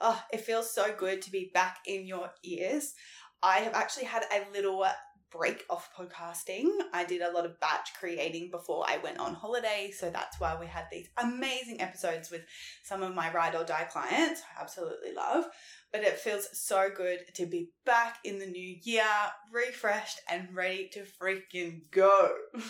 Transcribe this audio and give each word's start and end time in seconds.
Oh, 0.00 0.22
it 0.32 0.40
feels 0.40 0.70
so 0.70 0.94
good 0.96 1.22
to 1.22 1.30
be 1.30 1.50
back 1.52 1.78
in 1.86 2.06
your 2.06 2.30
ears. 2.42 2.94
I 3.42 3.58
have 3.58 3.74
actually 3.74 4.06
had 4.06 4.24
a 4.32 4.50
little 4.52 4.84
break 5.30 5.64
off 5.70 5.90
podcasting. 5.96 6.68
I 6.92 7.04
did 7.04 7.22
a 7.22 7.30
lot 7.30 7.46
of 7.46 7.58
batch 7.60 7.90
creating 7.98 8.50
before 8.50 8.84
I 8.88 8.98
went 8.98 9.18
on 9.18 9.34
holiday, 9.34 9.92
so 9.96 10.10
that's 10.10 10.40
why 10.40 10.56
we 10.58 10.66
had 10.66 10.86
these 10.90 11.08
amazing 11.16 11.80
episodes 11.80 12.30
with 12.30 12.42
some 12.82 13.02
of 13.02 13.14
my 13.14 13.32
ride 13.32 13.54
or 13.54 13.64
die 13.64 13.86
clients. 13.90 14.42
I 14.56 14.60
absolutely 14.60 15.12
love. 15.14 15.44
But 15.92 16.02
it 16.02 16.18
feels 16.18 16.48
so 16.52 16.90
good 16.94 17.20
to 17.34 17.46
be 17.46 17.70
back 17.84 18.18
in 18.24 18.38
the 18.38 18.46
new 18.46 18.76
year, 18.82 19.04
refreshed 19.52 20.20
and 20.28 20.54
ready 20.54 20.88
to 20.92 21.04
freaking 21.20 21.82
go. 21.90 22.32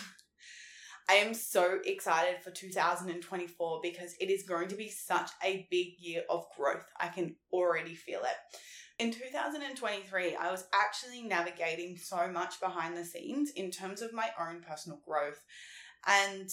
I 1.11 1.15
am 1.15 1.33
so 1.33 1.79
excited 1.83 2.41
for 2.41 2.51
2024 2.51 3.81
because 3.83 4.15
it 4.21 4.29
is 4.29 4.43
going 4.43 4.69
to 4.69 4.77
be 4.77 4.87
such 4.87 5.29
a 5.43 5.67
big 5.69 5.99
year 5.99 6.23
of 6.29 6.45
growth. 6.55 6.85
I 6.97 7.09
can 7.09 7.35
already 7.51 7.95
feel 7.95 8.21
it. 8.21 8.57
In 8.97 9.11
2023, 9.11 10.37
I 10.37 10.49
was 10.49 10.63
actually 10.73 11.23
navigating 11.23 11.97
so 11.97 12.29
much 12.31 12.61
behind 12.61 12.95
the 12.95 13.03
scenes 13.03 13.51
in 13.57 13.71
terms 13.71 14.01
of 14.01 14.13
my 14.13 14.29
own 14.39 14.61
personal 14.65 15.01
growth. 15.05 15.43
And 16.07 16.49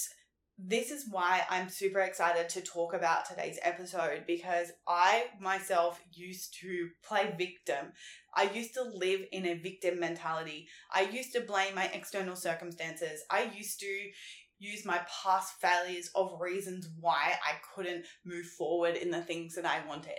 this 0.58 0.90
is 0.90 1.06
why 1.08 1.42
I'm 1.48 1.68
super 1.68 2.00
excited 2.00 2.48
to 2.48 2.60
talk 2.60 2.92
about 2.92 3.28
today's 3.28 3.60
episode 3.62 4.24
because 4.26 4.72
I 4.88 5.26
myself 5.40 6.02
used 6.12 6.58
to 6.62 6.88
play 7.04 7.32
victim. 7.38 7.92
I 8.34 8.50
used 8.50 8.74
to 8.74 8.82
live 8.82 9.20
in 9.30 9.46
a 9.46 9.54
victim 9.54 10.00
mentality. 10.00 10.66
I 10.92 11.02
used 11.02 11.32
to 11.34 11.42
blame 11.42 11.76
my 11.76 11.84
external 11.94 12.34
circumstances. 12.34 13.22
I 13.30 13.52
used 13.56 13.78
to 13.80 14.10
use 14.58 14.84
my 14.84 15.00
past 15.22 15.54
failures 15.60 16.10
of 16.14 16.40
reasons 16.40 16.88
why 17.00 17.34
I 17.44 17.54
couldn't 17.74 18.04
move 18.24 18.46
forward 18.46 18.96
in 18.96 19.10
the 19.10 19.22
things 19.22 19.54
that 19.54 19.64
I 19.64 19.86
wanted. 19.86 20.18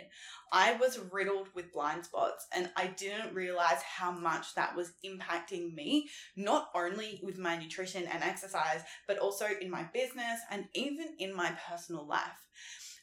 I 0.51 0.73
was 0.73 0.99
riddled 1.11 1.49
with 1.53 1.73
blind 1.73 2.05
spots 2.05 2.47
and 2.53 2.69
I 2.75 2.87
didn't 2.87 3.33
realize 3.33 3.81
how 3.81 4.11
much 4.11 4.55
that 4.55 4.75
was 4.75 4.93
impacting 5.05 5.73
me, 5.73 6.09
not 6.35 6.69
only 6.73 7.19
with 7.23 7.37
my 7.37 7.57
nutrition 7.57 8.05
and 8.05 8.23
exercise, 8.23 8.81
but 9.07 9.17
also 9.19 9.45
in 9.61 9.69
my 9.69 9.83
business 9.93 10.39
and 10.49 10.65
even 10.73 11.07
in 11.19 11.35
my 11.35 11.51
personal 11.69 12.07
life. 12.07 12.47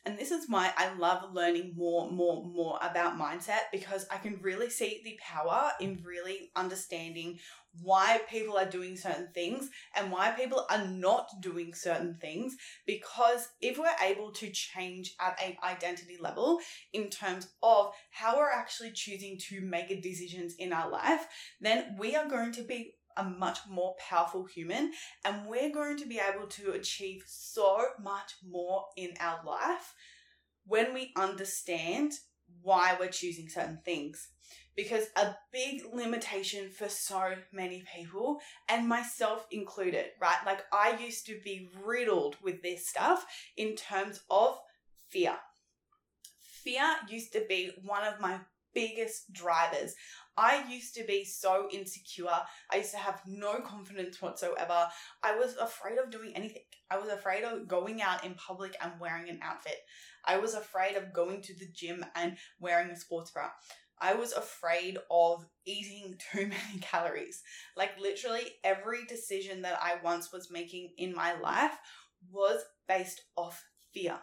And 0.06 0.16
this 0.16 0.30
is 0.30 0.46
why 0.48 0.70
I 0.76 0.94
love 0.94 1.34
learning 1.34 1.74
more, 1.76 2.08
more, 2.10 2.44
more 2.44 2.78
about 2.80 3.18
mindset 3.18 3.62
because 3.72 4.06
I 4.08 4.18
can 4.18 4.38
really 4.40 4.70
see 4.70 5.00
the 5.04 5.18
power 5.20 5.72
in 5.80 6.00
really 6.04 6.52
understanding 6.54 7.40
why 7.82 8.20
people 8.30 8.56
are 8.56 8.70
doing 8.70 8.96
certain 8.96 9.28
things 9.34 9.68
and 9.94 10.10
why 10.10 10.30
people 10.30 10.64
are 10.70 10.86
not 10.86 11.28
doing 11.40 11.74
certain 11.74 12.14
things. 12.14 12.56
Because 12.86 13.48
if 13.60 13.78
we're 13.78 13.88
able 14.02 14.30
to 14.32 14.48
change 14.50 15.14
at 15.20 15.38
an 15.44 15.56
identity 15.62 16.16
level 16.20 16.60
in 16.92 17.10
terms 17.10 17.48
of 17.62 17.92
how 18.10 18.36
we're 18.36 18.50
actually 18.50 18.92
choosing 18.92 19.38
to 19.48 19.60
make 19.60 19.88
decisions 20.02 20.54
in 20.58 20.72
our 20.72 20.90
life, 20.90 21.26
then 21.60 21.96
we 21.98 22.14
are 22.14 22.28
going 22.28 22.52
to 22.52 22.62
be 22.62 22.94
a 23.16 23.24
much 23.24 23.58
more 23.68 23.94
powerful 23.98 24.44
human 24.44 24.92
and 25.24 25.46
we're 25.46 25.72
going 25.72 25.96
to 25.96 26.06
be 26.06 26.20
able 26.20 26.46
to 26.46 26.72
achieve 26.72 27.22
so 27.26 27.86
much 28.02 28.34
more 28.46 28.84
in 28.96 29.14
our 29.20 29.40
life 29.44 29.94
when 30.66 30.92
we 30.92 31.12
understand 31.16 32.12
why 32.62 32.96
we're 32.98 33.08
choosing 33.08 33.48
certain 33.48 33.80
things. 33.84 34.28
Because 34.76 35.06
a 35.16 35.34
big 35.52 35.82
limitation 35.92 36.68
for 36.70 36.88
so 36.88 37.32
many 37.50 37.82
people, 37.96 38.40
and 38.68 38.86
myself 38.86 39.46
included, 39.50 40.06
right? 40.20 40.36
Like 40.44 40.64
I 40.70 40.98
used 41.02 41.24
to 41.26 41.40
be 41.42 41.70
riddled 41.82 42.36
with 42.42 42.62
this 42.62 42.86
stuff 42.86 43.24
in 43.56 43.74
terms 43.74 44.20
of 44.30 44.58
fear. 45.08 45.36
Fear 46.62 46.96
used 47.08 47.32
to 47.32 47.44
be 47.48 47.70
one 47.84 48.04
of 48.04 48.20
my 48.20 48.40
biggest 48.74 49.32
drivers. 49.32 49.94
I 50.36 50.64
used 50.68 50.94
to 50.96 51.04
be 51.04 51.24
so 51.24 51.68
insecure. 51.72 52.26
I 52.70 52.76
used 52.76 52.92
to 52.92 52.98
have 52.98 53.22
no 53.26 53.60
confidence 53.60 54.20
whatsoever. 54.20 54.86
I 55.22 55.36
was 55.36 55.56
afraid 55.56 55.98
of 55.98 56.10
doing 56.10 56.32
anything. 56.34 56.62
I 56.90 56.98
was 56.98 57.08
afraid 57.08 57.44
of 57.44 57.66
going 57.66 58.02
out 58.02 58.24
in 58.24 58.34
public 58.34 58.76
and 58.82 58.92
wearing 59.00 59.28
an 59.28 59.40
outfit. 59.42 59.78
I 60.24 60.38
was 60.38 60.54
afraid 60.54 60.96
of 60.96 61.12
going 61.12 61.40
to 61.42 61.54
the 61.54 61.68
gym 61.72 62.04
and 62.14 62.36
wearing 62.60 62.90
a 62.90 62.96
sports 62.96 63.30
bra. 63.30 63.50
I 63.98 64.14
was 64.14 64.32
afraid 64.32 64.98
of 65.10 65.46
eating 65.64 66.18
too 66.32 66.48
many 66.48 66.80
calories. 66.80 67.42
Like, 67.76 67.98
literally, 67.98 68.42
every 68.62 69.06
decision 69.06 69.62
that 69.62 69.78
I 69.82 69.96
once 70.02 70.32
was 70.32 70.50
making 70.50 70.90
in 70.98 71.14
my 71.14 71.38
life 71.38 71.78
was 72.30 72.60
based 72.88 73.22
off 73.36 73.64
fear. 73.92 74.18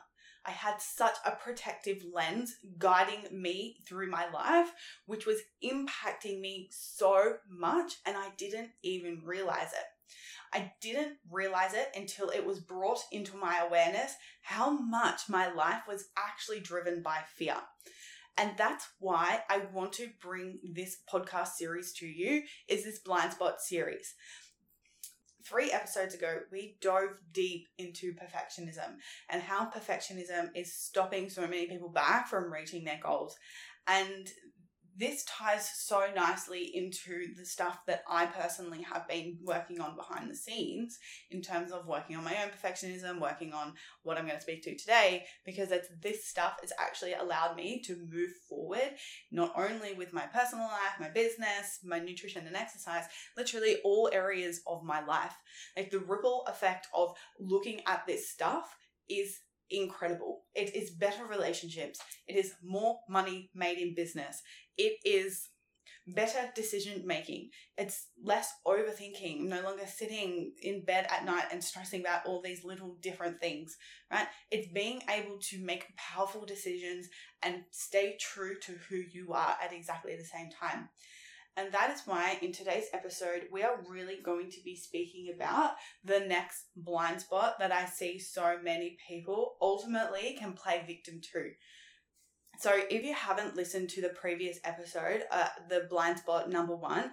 I 0.46 0.52
had 0.52 0.82
such 0.82 1.16
a 1.26 1.32
protective 1.32 2.04
lens 2.14 2.56
guiding 2.78 3.28
me 3.32 3.78
through 3.88 4.10
my 4.10 4.30
life, 4.30 4.72
which 5.06 5.26
was 5.26 5.40
impacting 5.64 6.42
me 6.42 6.70
so 6.72 7.36
much, 7.50 7.94
and 8.06 8.18
I 8.18 8.30
didn't 8.38 8.72
even 8.84 9.22
realize 9.24 9.72
it. 9.72 9.86
I 10.52 10.74
didn't 10.82 11.18
realize 11.32 11.74
it 11.74 11.90
until 11.96 12.30
it 12.30 12.46
was 12.46 12.60
brought 12.60 13.00
into 13.12 13.38
my 13.38 13.60
awareness 13.60 14.14
how 14.42 14.70
much 14.70 15.22
my 15.28 15.52
life 15.52 15.84
was 15.88 16.10
actually 16.18 16.60
driven 16.60 17.02
by 17.02 17.20
fear. 17.36 17.56
And 18.38 18.52
that's 18.58 18.88
why 19.00 19.44
I 19.50 19.62
want 19.74 19.94
to 19.94 20.10
bring 20.22 20.60
this 20.74 20.98
podcast 21.12 21.50
series 21.50 21.94
to 21.94 22.08
you 22.08 22.44
is 22.68 22.84
this 22.84 23.00
blind 23.00 23.34
spot 23.34 23.62
series 23.62 24.16
three 25.46 25.72
episodes 25.72 26.16
ago, 26.16 26.40
we 26.52 26.78
dove 26.82 27.10
deep 27.32 27.68
into 27.78 28.14
perfectionism 28.14 28.96
and 29.30 29.42
how 29.42 29.70
perfectionism 29.70 30.50
is 30.56 30.74
stopping 30.74 31.30
so 31.30 31.42
many 31.42 31.68
people 31.68 31.90
back 31.90 32.28
from 32.28 32.52
reaching 32.52 32.84
their 32.84 33.00
goals. 33.02 33.36
And 33.88 34.28
this 34.98 35.24
ties 35.26 35.70
so 35.76 36.06
nicely 36.16 36.72
into 36.76 37.34
the 37.36 37.46
stuff 37.46 37.80
that 37.88 38.04
I 38.08 38.26
personally 38.28 38.82
have 38.82 39.08
been 39.08 39.38
working 39.44 39.82
on 39.82 39.96
behind 39.96 40.30
the 40.30 40.36
scenes 40.36 41.00
in 41.32 41.42
terms 41.42 41.72
of 41.72 41.88
working 41.88 42.16
on 42.16 42.24
my 42.24 42.36
own 42.44 42.50
perfectionism, 42.50 43.20
working 43.20 43.54
on 43.54 43.74
what 44.04 44.18
I'm 44.18 44.26
going 44.26 44.38
to 44.38 44.42
speak 44.42 44.64
to 44.64 44.76
today, 44.76 45.26
because 45.46 45.72
it's 45.72 45.90
this 46.02 46.26
stuff 46.26 46.58
has 46.62 46.72
actually 46.80 47.14
allowed 47.14 47.56
me 47.56 47.82
to 47.86 47.96
move 48.12 48.32
forward, 48.48 48.92
not 49.32 49.54
only 49.58 49.94
with 49.94 50.14
my 50.14 50.28
personal 50.28 50.66
life, 50.66 51.00
my 51.00 51.10
business, 51.10 51.80
my 51.84 52.00
nutrition 52.00 52.46
and 52.46 52.56
exercise, 52.56 53.06
literally 53.36 53.78
all 53.84 54.10
areas 54.14 54.62
of 54.68 54.84
my 54.84 55.04
life. 55.06 55.34
Like 55.76 55.92
the 55.92 56.00
ripple 56.00 56.46
effect 56.48 56.88
of 56.94 57.16
looking 57.40 57.82
at 57.88 58.06
this 58.06 58.30
stuff 58.30 58.76
is 59.10 59.40
incredible. 59.70 60.44
It 60.54 60.76
is 60.76 60.92
better 60.92 61.26
relationships. 61.26 62.00
It 62.28 62.36
is 62.36 62.54
more 62.64 63.00
money 63.10 63.50
made 63.56 63.78
in 63.80 63.96
business. 63.96 64.42
It 64.78 64.98
is 65.06 65.50
better 66.08 66.52
decision 66.56 67.04
making. 67.06 67.50
It's 67.78 68.08
less 68.22 68.52
overthinking, 68.68 69.42
no 69.42 69.62
longer 69.62 69.86
sitting 69.88 70.54
in 70.62 70.84
bed 70.84 71.08
at 71.10 71.26
night 71.26 71.46
and 71.52 71.64
stressing 71.64 72.02
about 72.02 72.26
all 72.26 72.42
these 72.42 72.66
little 72.66 72.98
different 73.02 73.40
things, 73.40 73.78
right? 74.12 74.28
It's 74.52 74.68
being 74.74 75.02
able 75.10 75.38
to 75.50 75.60
make 75.64 75.96
powerful 75.98 76.46
decisions 76.46 77.08
and 77.42 77.64
stay 77.72 78.18
true 78.20 78.56
to 78.64 78.74
who 78.90 78.98
you 78.98 79.34
are 79.34 79.58
at 79.64 79.74
exactly 79.74 80.16
the 80.16 80.26
same 80.26 80.50
time. 80.52 80.90
And 81.56 81.72
that 81.72 81.92
is 81.92 82.02
why 82.06 82.38
in 82.42 82.52
today's 82.52 82.88
episode, 82.94 83.48
we 83.52 83.62
are 83.62 83.80
really 83.88 84.18
going 84.24 84.50
to 84.52 84.62
be 84.64 84.76
speaking 84.76 85.32
about 85.36 85.74
the 86.04 86.22
next 86.22 86.66
blind 86.76 87.22
spot 87.22 87.60
that 87.60 87.72
I 87.72 87.86
see 87.86 88.18
so 88.18 88.58
many 88.64 88.98
people 89.08 89.56
ultimately 89.62 90.36
can 90.40 90.54
play 90.54 90.84
victim 90.88 91.22
to. 91.34 91.52
So, 92.60 92.72
if 92.90 93.04
you 93.04 93.14
haven't 93.14 93.56
listened 93.56 93.90
to 93.92 94.02
the 94.02 94.10
previous 94.10 94.60
episode, 94.64 95.24
uh, 95.32 95.48
the 95.70 95.88
blind 95.90 96.20
spot 96.20 96.50
number 96.50 96.76
one, 96.76 97.12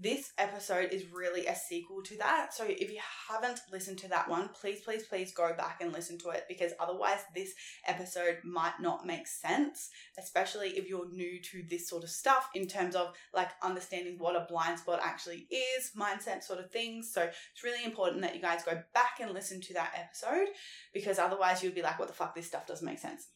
this 0.00 0.32
episode 0.38 0.92
is 0.92 1.10
really 1.12 1.46
a 1.46 1.56
sequel 1.56 2.02
to 2.02 2.16
that. 2.18 2.54
So 2.54 2.64
if 2.64 2.90
you 2.90 3.00
haven't 3.28 3.60
listened 3.72 3.98
to 3.98 4.08
that 4.08 4.28
one, 4.28 4.48
please, 4.48 4.80
please, 4.80 5.04
please 5.04 5.32
go 5.32 5.52
back 5.56 5.78
and 5.80 5.92
listen 5.92 6.18
to 6.18 6.30
it 6.30 6.44
because 6.48 6.72
otherwise 6.78 7.18
this 7.34 7.52
episode 7.86 8.38
might 8.44 8.80
not 8.80 9.06
make 9.06 9.26
sense, 9.26 9.90
especially 10.18 10.68
if 10.70 10.88
you're 10.88 11.10
new 11.10 11.40
to 11.42 11.64
this 11.68 11.88
sort 11.88 12.04
of 12.04 12.10
stuff 12.10 12.48
in 12.54 12.68
terms 12.68 12.94
of 12.94 13.12
like 13.34 13.50
understanding 13.62 14.16
what 14.18 14.36
a 14.36 14.46
blind 14.48 14.78
spot 14.78 15.00
actually 15.02 15.48
is, 15.50 15.90
mindset 15.98 16.44
sort 16.44 16.60
of 16.60 16.70
things. 16.70 17.12
So 17.12 17.22
it's 17.22 17.64
really 17.64 17.84
important 17.84 18.22
that 18.22 18.36
you 18.36 18.40
guys 18.40 18.62
go 18.62 18.80
back 18.94 19.18
and 19.20 19.32
listen 19.32 19.60
to 19.62 19.74
that 19.74 19.92
episode 19.96 20.46
because 20.94 21.18
otherwise 21.18 21.62
you'll 21.62 21.72
be 21.72 21.82
like, 21.82 21.98
what 21.98 22.08
the 22.08 22.14
fuck, 22.14 22.36
this 22.36 22.46
stuff 22.46 22.66
doesn't 22.66 22.86
make 22.86 23.00
sense. 23.00 23.26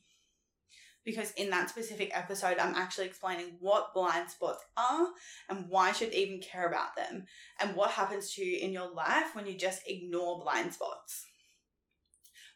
Because 1.05 1.33
in 1.33 1.51
that 1.51 1.69
specific 1.69 2.11
episode, 2.15 2.59
I'm 2.59 2.75
actually 2.75 3.07
explaining 3.07 3.57
what 3.61 3.95
blind 3.95 4.31
spots 4.31 4.65
are 4.77 5.09
and 5.49 5.67
why 5.69 5.89
you 5.89 5.95
should 5.95 6.15
even 6.15 6.41
care 6.41 6.69
about 6.69 6.97
them, 6.97 7.25
and 7.61 7.75
what 7.75 7.91
happens 7.91 8.33
to 8.35 8.45
you 8.45 8.59
in 8.59 8.73
your 8.73 8.93
life 8.93 9.35
when 9.35 9.47
you 9.47 9.55
just 9.55 9.83
ignore 9.87 10.41
blind 10.41 10.73
spots. 10.73 11.27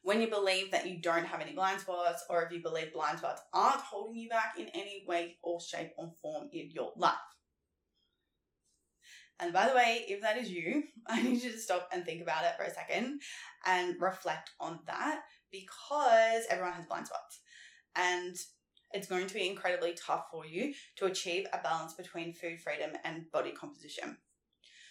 When 0.02 0.20
you 0.20 0.28
believe 0.28 0.70
that 0.70 0.86
you 0.86 1.00
don't 1.00 1.26
have 1.26 1.40
any 1.40 1.52
blind 1.52 1.80
spots, 1.80 2.24
or 2.30 2.44
if 2.44 2.52
you 2.52 2.62
believe 2.62 2.92
blind 2.92 3.18
spots 3.18 3.42
aren't 3.52 3.80
holding 3.80 4.16
you 4.20 4.28
back 4.28 4.54
in 4.58 4.68
any 4.68 5.04
way 5.08 5.36
or 5.42 5.60
shape 5.60 5.92
or 5.96 6.12
form 6.22 6.48
in 6.52 6.70
your 6.70 6.92
life. 6.96 7.14
And 9.38 9.52
by 9.52 9.68
the 9.68 9.74
way, 9.74 10.04
if 10.08 10.22
that 10.22 10.38
is 10.38 10.50
you, 10.50 10.84
I 11.06 11.22
need 11.22 11.42
you 11.42 11.50
to 11.50 11.58
stop 11.58 11.88
and 11.92 12.04
think 12.04 12.22
about 12.22 12.44
it 12.44 12.52
for 12.56 12.64
a 12.64 12.72
second 12.72 13.20
and 13.66 14.00
reflect 14.00 14.50
on 14.60 14.80
that 14.86 15.22
because 15.50 16.44
everyone 16.48 16.74
has 16.74 16.86
blind 16.86 17.06
spots. 17.06 17.40
And 17.96 18.36
it's 18.92 19.08
going 19.08 19.26
to 19.26 19.34
be 19.34 19.48
incredibly 19.48 19.94
tough 19.94 20.26
for 20.30 20.46
you 20.46 20.72
to 20.96 21.06
achieve 21.06 21.46
a 21.52 21.58
balance 21.62 21.94
between 21.94 22.32
food 22.32 22.60
freedom 22.60 22.92
and 23.04 23.30
body 23.32 23.50
composition. 23.52 24.16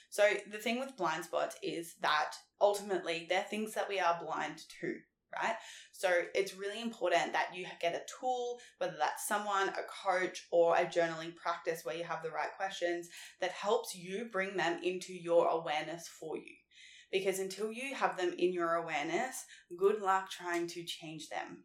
So, 0.09 0.29
the 0.49 0.57
thing 0.57 0.79
with 0.79 0.95
blind 0.95 1.25
spots 1.25 1.57
is 1.61 1.95
that 2.01 2.33
ultimately 2.61 3.25
they're 3.27 3.43
things 3.43 3.73
that 3.73 3.89
we 3.89 3.99
are 3.99 4.19
blind 4.23 4.61
to, 4.79 4.95
right? 5.35 5.55
So, 5.91 6.09
it's 6.33 6.55
really 6.55 6.81
important 6.81 7.33
that 7.33 7.49
you 7.53 7.65
get 7.81 7.95
a 7.95 8.19
tool, 8.19 8.59
whether 8.77 8.95
that's 8.97 9.27
someone, 9.27 9.69
a 9.69 9.83
coach, 10.07 10.47
or 10.51 10.77
a 10.77 10.85
journaling 10.85 11.35
practice 11.35 11.83
where 11.83 11.95
you 11.95 12.03
have 12.03 12.23
the 12.23 12.29
right 12.29 12.55
questions 12.55 13.09
that 13.41 13.51
helps 13.51 13.95
you 13.95 14.29
bring 14.31 14.55
them 14.55 14.79
into 14.83 15.13
your 15.13 15.47
awareness 15.47 16.07
for 16.07 16.37
you. 16.37 16.53
Because 17.11 17.39
until 17.39 17.71
you 17.71 17.93
have 17.95 18.17
them 18.17 18.33
in 18.37 18.53
your 18.53 18.75
awareness, 18.75 19.45
good 19.77 20.01
luck 20.01 20.29
trying 20.29 20.67
to 20.67 20.83
change 20.83 21.29
them. 21.29 21.63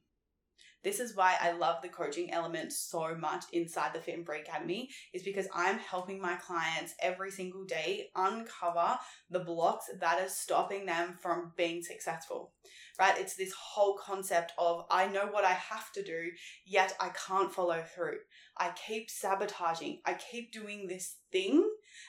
This 0.83 1.01
is 1.01 1.15
why 1.15 1.37
I 1.41 1.53
love 1.53 1.83
the 1.83 1.89
coaching 1.89 2.33
element 2.33 2.73
so 2.73 3.15
much 3.15 3.45
inside 3.53 3.93
the 3.93 4.01
Fit 4.01 4.17
and 4.17 4.27
Free 4.27 4.41
Academy, 4.41 4.89
is 5.13 5.23
because 5.23 5.47
I'm 5.55 5.79
helping 5.79 6.21
my 6.21 6.37
clients 6.37 6.95
every 7.01 7.31
single 7.31 7.65
day 7.65 8.09
uncover 8.17 8.99
the 9.29 9.41
blocks 9.41 9.87
that 10.01 10.21
are 10.21 10.29
stopping 10.29 10.87
them 10.87 11.19
from 11.21 11.53
being 11.57 11.83
successful. 11.83 12.53
Right? 12.99 13.19
It's 13.19 13.37
this 13.37 13.53
whole 13.53 13.97
concept 13.97 14.53
of 14.59 14.85
I 14.91 15.07
know 15.07 15.27
what 15.27 15.45
I 15.45 15.53
have 15.53 15.93
to 15.93 16.03
do, 16.03 16.31
yet 16.65 16.95
I 17.01 17.11
can't 17.11 17.53
follow 17.53 17.83
through. 17.95 18.19
I 18.57 18.73
keep 18.87 19.11
sabotaging, 19.11 20.01
I 20.05 20.15
keep 20.15 20.53
doing 20.53 20.87
this 20.87 21.17
thing, 21.33 21.69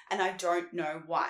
and 0.10 0.22
I 0.22 0.32
don't 0.32 0.74
know 0.74 1.02
why 1.06 1.30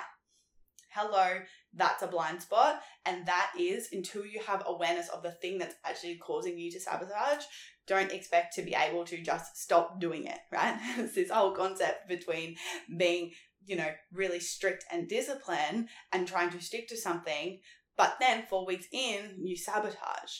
hello, 0.93 1.39
that's 1.73 2.03
a 2.03 2.07
blind 2.07 2.41
spot. 2.41 2.81
And 3.05 3.25
that 3.25 3.51
is 3.59 3.89
until 3.91 4.25
you 4.25 4.41
have 4.45 4.63
awareness 4.65 5.09
of 5.09 5.23
the 5.23 5.31
thing 5.31 5.57
that's 5.57 5.75
actually 5.85 6.15
causing 6.17 6.57
you 6.57 6.71
to 6.71 6.79
sabotage, 6.79 7.43
don't 7.87 8.11
expect 8.11 8.55
to 8.55 8.61
be 8.61 8.75
able 8.75 9.05
to 9.05 9.21
just 9.21 9.57
stop 9.57 9.99
doing 9.99 10.25
it, 10.25 10.39
right? 10.51 10.77
it's 10.97 11.15
this 11.15 11.31
whole 11.31 11.51
concept 11.51 12.07
between 12.07 12.55
being, 12.97 13.31
you 13.65 13.75
know, 13.75 13.89
really 14.13 14.39
strict 14.39 14.85
and 14.91 15.07
disciplined 15.07 15.87
and 16.11 16.27
trying 16.27 16.49
to 16.51 16.61
stick 16.61 16.87
to 16.89 16.97
something, 16.97 17.59
but 17.97 18.15
then 18.19 18.43
four 18.49 18.65
weeks 18.65 18.87
in, 18.91 19.37
you 19.43 19.55
sabotage. 19.55 20.31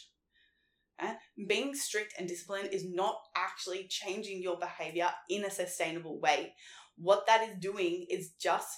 Right? 1.01 1.16
Being 1.48 1.74
strict 1.74 2.13
and 2.19 2.27
disciplined 2.27 2.69
is 2.72 2.86
not 2.86 3.16
actually 3.36 3.88
changing 3.89 4.42
your 4.42 4.57
behavior 4.60 5.10
in 5.30 5.45
a 5.45 5.50
sustainable 5.50 6.19
way. 6.19 6.54
What 6.98 7.25
that 7.25 7.42
is 7.42 7.56
doing 7.60 8.06
is 8.10 8.31
just 8.39 8.69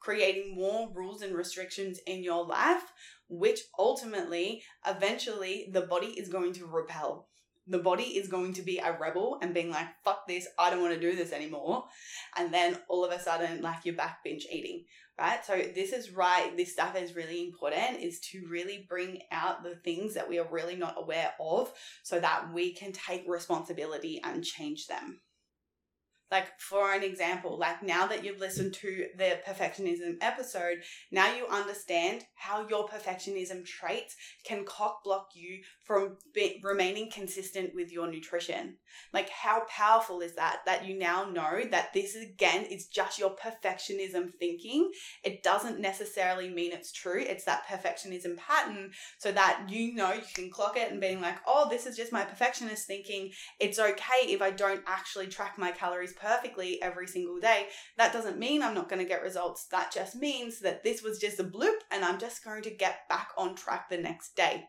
creating 0.00 0.54
more 0.56 0.90
rules 0.92 1.22
and 1.22 1.34
restrictions 1.34 2.00
in 2.06 2.24
your 2.24 2.44
life, 2.44 2.92
which 3.28 3.60
ultimately, 3.78 4.62
eventually, 4.86 5.68
the 5.72 5.82
body 5.82 6.08
is 6.08 6.28
going 6.28 6.52
to 6.54 6.66
repel. 6.66 7.28
The 7.66 7.78
body 7.78 8.02
is 8.02 8.26
going 8.26 8.54
to 8.54 8.62
be 8.62 8.78
a 8.78 8.98
rebel 8.98 9.38
and 9.40 9.54
being 9.54 9.70
like, 9.70 9.86
fuck 10.02 10.26
this, 10.26 10.48
I 10.58 10.70
don't 10.70 10.80
want 10.80 10.94
to 10.94 11.00
do 11.00 11.14
this 11.14 11.32
anymore. 11.32 11.84
And 12.36 12.52
then 12.52 12.78
all 12.88 13.04
of 13.04 13.12
a 13.12 13.22
sudden, 13.22 13.62
like 13.62 13.84
you're 13.84 13.94
back 13.94 14.24
binge 14.24 14.46
eating, 14.50 14.86
right? 15.18 15.44
So, 15.44 15.56
this 15.56 15.92
is 15.92 16.10
right. 16.10 16.56
This 16.56 16.72
stuff 16.72 16.96
is 16.96 17.14
really 17.14 17.44
important 17.44 18.00
is 18.00 18.18
to 18.32 18.44
really 18.48 18.86
bring 18.88 19.20
out 19.30 19.62
the 19.62 19.76
things 19.76 20.14
that 20.14 20.28
we 20.28 20.38
are 20.40 20.50
really 20.50 20.74
not 20.74 20.96
aware 20.96 21.32
of 21.38 21.70
so 22.02 22.18
that 22.18 22.52
we 22.52 22.72
can 22.72 22.92
take 22.92 23.28
responsibility 23.28 24.20
and 24.24 24.42
change 24.42 24.88
them. 24.88 25.20
Like, 26.30 26.60
for 26.60 26.92
an 26.92 27.02
example, 27.02 27.58
like 27.58 27.82
now 27.82 28.06
that 28.06 28.24
you've 28.24 28.38
listened 28.38 28.74
to 28.74 29.06
the 29.16 29.40
perfectionism 29.46 30.16
episode, 30.20 30.82
now 31.10 31.34
you 31.34 31.46
understand 31.48 32.24
how 32.34 32.68
your 32.68 32.88
perfectionism 32.88 33.64
traits 33.64 34.14
can 34.44 34.64
cock 34.64 35.02
block 35.02 35.30
you 35.34 35.60
from 35.84 36.16
be- 36.32 36.60
remaining 36.62 37.10
consistent 37.10 37.74
with 37.74 37.90
your 37.90 38.10
nutrition. 38.10 38.76
Like, 39.12 39.28
how 39.28 39.64
powerful 39.68 40.20
is 40.20 40.36
that? 40.36 40.60
That 40.66 40.86
you 40.86 40.98
now 40.98 41.24
know 41.24 41.62
that 41.70 41.92
this 41.92 42.14
again 42.14 42.64
is 42.64 42.86
just 42.86 43.18
your 43.18 43.34
perfectionism 43.36 44.32
thinking. 44.38 44.90
It 45.24 45.42
doesn't 45.42 45.80
necessarily 45.80 46.48
mean 46.48 46.72
it's 46.72 46.92
true. 46.92 47.20
It's 47.20 47.44
that 47.44 47.66
perfectionism 47.66 48.36
pattern 48.36 48.92
so 49.18 49.32
that 49.32 49.66
you 49.68 49.94
know 49.94 50.12
you 50.12 50.22
can 50.34 50.50
clock 50.50 50.76
it 50.76 50.92
and 50.92 51.00
being 51.00 51.20
like, 51.20 51.38
oh, 51.46 51.68
this 51.68 51.86
is 51.86 51.96
just 51.96 52.12
my 52.12 52.24
perfectionist 52.24 52.86
thinking. 52.86 53.32
It's 53.58 53.78
okay 53.78 54.26
if 54.26 54.42
I 54.42 54.50
don't 54.50 54.82
actually 54.86 55.26
track 55.26 55.58
my 55.58 55.72
calories 55.72 56.12
perfectly 56.20 56.80
every 56.82 57.06
single 57.06 57.38
day. 57.40 57.66
That 57.96 58.12
doesn't 58.12 58.38
mean 58.38 58.62
I'm 58.62 58.74
not 58.74 58.88
going 58.88 59.00
to 59.00 59.08
get 59.08 59.22
results. 59.22 59.66
That 59.66 59.92
just 59.92 60.16
means 60.16 60.60
that 60.60 60.82
this 60.84 61.02
was 61.02 61.18
just 61.18 61.40
a 61.40 61.44
bloop 61.44 61.78
and 61.90 62.04
I'm 62.04 62.18
just 62.18 62.44
going 62.44 62.62
to 62.62 62.70
get 62.70 63.08
back 63.08 63.28
on 63.36 63.54
track 63.54 63.88
the 63.88 63.98
next 63.98 64.36
day. 64.36 64.64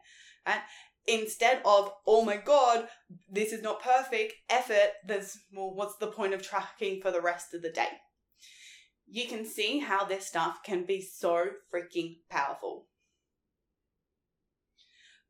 Right? 0.47 0.61
Instead 1.07 1.61
of, 1.65 1.91
oh 2.05 2.23
my 2.23 2.37
god, 2.37 2.87
this 3.29 3.51
is 3.51 3.63
not 3.63 3.81
perfect, 3.81 4.33
effort, 4.49 4.91
there's, 5.05 5.37
well, 5.51 5.73
what's 5.73 5.97
the 5.97 6.07
point 6.07 6.33
of 6.33 6.41
tracking 6.41 7.01
for 7.01 7.11
the 7.11 7.21
rest 7.21 7.53
of 7.53 7.61
the 7.61 7.71
day? 7.71 7.89
You 9.07 9.27
can 9.27 9.45
see 9.45 9.79
how 9.79 10.05
this 10.05 10.27
stuff 10.27 10.59
can 10.63 10.85
be 10.85 11.01
so 11.01 11.47
freaking 11.73 12.17
powerful. 12.29 12.87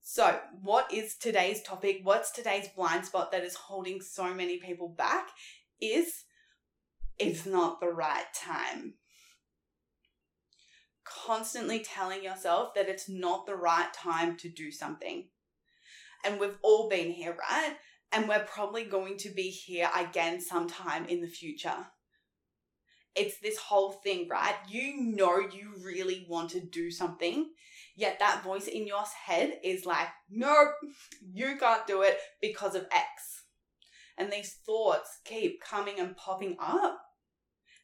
So, 0.03 0.39
what 0.61 0.91
is 0.91 1.15
today's 1.15 1.61
topic? 1.61 2.01
What's 2.03 2.31
today's 2.31 2.67
blind 2.75 3.05
spot 3.05 3.31
that 3.31 3.43
is 3.43 3.55
holding 3.55 4.01
so 4.01 4.33
many 4.33 4.57
people 4.57 4.89
back? 4.89 5.27
Is 5.81 6.25
it's 7.17 7.45
not 7.45 7.79
the 7.79 7.89
right 7.89 8.25
time. 8.35 8.95
Constantly 11.03 11.79
telling 11.79 12.23
yourself 12.23 12.73
that 12.75 12.89
it's 12.89 13.09
not 13.09 13.45
the 13.45 13.55
right 13.55 13.93
time 13.93 14.37
to 14.37 14.49
do 14.49 14.71
something. 14.71 15.27
And 16.23 16.39
we've 16.39 16.57
all 16.63 16.89
been 16.89 17.11
here, 17.11 17.35
right? 17.37 17.75
And 18.11 18.27
we're 18.27 18.45
probably 18.45 18.83
going 18.83 19.17
to 19.17 19.29
be 19.29 19.49
here 19.49 19.89
again 19.95 20.41
sometime 20.41 21.05
in 21.05 21.21
the 21.21 21.27
future. 21.27 21.87
It's 23.15 23.39
this 23.39 23.57
whole 23.57 23.91
thing, 23.91 24.27
right? 24.29 24.55
You 24.69 25.01
know 25.01 25.39
you 25.39 25.73
really 25.83 26.25
want 26.29 26.51
to 26.51 26.59
do 26.61 26.89
something, 26.91 27.49
yet 27.95 28.19
that 28.19 28.43
voice 28.43 28.67
in 28.67 28.87
your 28.87 29.03
head 29.25 29.59
is 29.63 29.85
like, 29.85 30.07
nope, 30.29 30.73
you 31.33 31.57
can't 31.59 31.85
do 31.85 32.03
it 32.03 32.17
because 32.41 32.75
of 32.75 32.85
X. 32.91 33.40
And 34.21 34.31
these 34.31 34.57
thoughts 34.67 35.17
keep 35.25 35.63
coming 35.63 35.99
and 35.99 36.15
popping 36.15 36.55
up. 36.59 37.01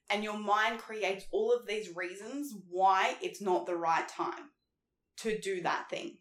And 0.08 0.24
your 0.24 0.38
mind 0.38 0.78
creates 0.78 1.26
all 1.32 1.52
of 1.52 1.66
these 1.66 1.96
reasons 1.96 2.54
why 2.70 3.16
it's 3.24 3.42
not 3.42 3.66
the 3.66 3.76
right 3.76 4.08
time 4.08 4.52
to 5.18 5.40
do 5.40 5.64
that 5.64 5.90
thing. 5.90 6.18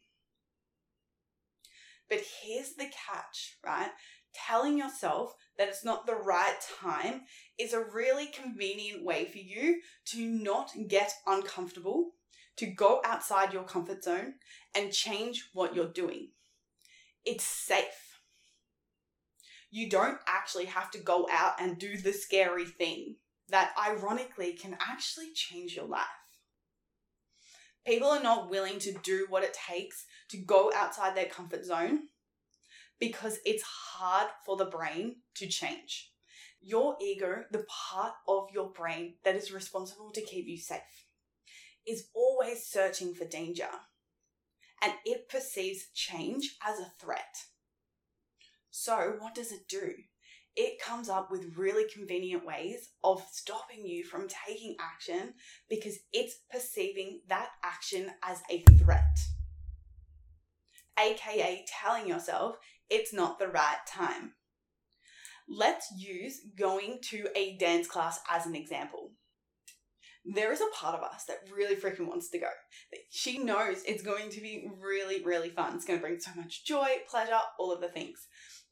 But 2.08 2.20
here's 2.42 2.72
the 2.76 2.84
catch, 2.86 3.58
right? 3.62 3.90
Telling 4.32 4.78
yourself 4.78 5.34
that 5.58 5.68
it's 5.68 5.84
not 5.84 6.06
the 6.06 6.14
right 6.14 6.56
time 6.80 7.24
is 7.58 7.74
a 7.74 7.84
really 7.84 8.28
convenient 8.28 9.04
way 9.04 9.26
for 9.26 9.36
you 9.38 9.82
to 10.12 10.24
not 10.24 10.70
get 10.88 11.12
uncomfortable, 11.26 12.12
to 12.56 12.64
go 12.64 13.02
outside 13.04 13.52
your 13.52 13.64
comfort 13.64 14.02
zone 14.02 14.36
and 14.74 14.94
change 14.94 15.50
what 15.52 15.74
you're 15.74 15.92
doing. 15.92 16.30
It's 17.26 17.44
safe. 17.44 18.05
You 19.70 19.90
don't 19.90 20.18
actually 20.26 20.66
have 20.66 20.90
to 20.92 20.98
go 20.98 21.28
out 21.30 21.60
and 21.60 21.78
do 21.78 21.96
the 21.96 22.12
scary 22.12 22.64
thing 22.64 23.16
that 23.48 23.72
ironically 23.78 24.52
can 24.52 24.76
actually 24.80 25.32
change 25.34 25.76
your 25.76 25.86
life. 25.86 26.06
People 27.86 28.08
are 28.08 28.22
not 28.22 28.50
willing 28.50 28.78
to 28.80 28.92
do 29.04 29.26
what 29.28 29.44
it 29.44 29.54
takes 29.54 30.06
to 30.30 30.38
go 30.38 30.72
outside 30.74 31.14
their 31.16 31.26
comfort 31.26 31.64
zone 31.64 32.08
because 32.98 33.38
it's 33.44 33.62
hard 33.62 34.28
for 34.44 34.56
the 34.56 34.64
brain 34.64 35.16
to 35.34 35.46
change. 35.46 36.10
Your 36.60 36.96
ego, 37.00 37.44
the 37.52 37.64
part 37.68 38.14
of 38.26 38.48
your 38.52 38.70
brain 38.70 39.14
that 39.24 39.36
is 39.36 39.52
responsible 39.52 40.10
to 40.12 40.22
keep 40.22 40.46
you 40.48 40.58
safe, 40.58 41.06
is 41.86 42.08
always 42.14 42.66
searching 42.66 43.14
for 43.14 43.24
danger 43.24 43.68
and 44.82 44.92
it 45.04 45.28
perceives 45.28 45.86
change 45.94 46.56
as 46.66 46.80
a 46.80 46.92
threat. 47.00 47.36
So, 48.78 49.14
what 49.20 49.34
does 49.34 49.52
it 49.52 49.68
do? 49.68 49.94
it 50.56 50.80
comes 50.80 51.10
up 51.10 51.30
with 51.30 51.56
really 51.56 51.84
convenient 51.92 52.46
ways 52.46 52.88
of 53.04 53.22
stopping 53.30 53.86
you 53.86 54.02
from 54.02 54.26
taking 54.26 54.74
action 54.80 55.34
because 55.68 55.98
it's 56.12 56.36
perceiving 56.50 57.20
that 57.28 57.50
action 57.62 58.10
as 58.24 58.40
a 58.50 58.62
threat. 58.78 59.18
AKA 60.98 61.66
telling 61.68 62.08
yourself 62.08 62.56
it's 62.88 63.12
not 63.12 63.38
the 63.38 63.48
right 63.48 63.78
time. 63.86 64.32
let's 65.48 65.92
use 65.96 66.40
going 66.58 66.98
to 67.00 67.28
a 67.36 67.56
dance 67.58 67.86
class 67.86 68.18
as 68.30 68.46
an 68.46 68.56
example. 68.56 69.12
There 70.24 70.52
is 70.52 70.60
a 70.60 70.74
part 70.74 70.96
of 70.96 71.04
us 71.04 71.24
that 71.26 71.48
really 71.54 71.76
freaking 71.76 72.08
wants 72.08 72.30
to 72.30 72.38
go. 72.38 72.48
She 73.10 73.38
knows 73.38 73.84
it's 73.86 74.02
going 74.02 74.30
to 74.30 74.40
be 74.40 74.68
really, 74.80 75.22
really 75.22 75.50
fun. 75.50 75.76
It's 75.76 75.84
going 75.84 76.00
to 76.00 76.04
bring 76.04 76.18
so 76.18 76.32
much 76.34 76.64
joy, 76.64 76.88
pleasure, 77.08 77.38
all 77.60 77.72
of 77.72 77.80
the 77.80 77.88
things. 77.88 78.26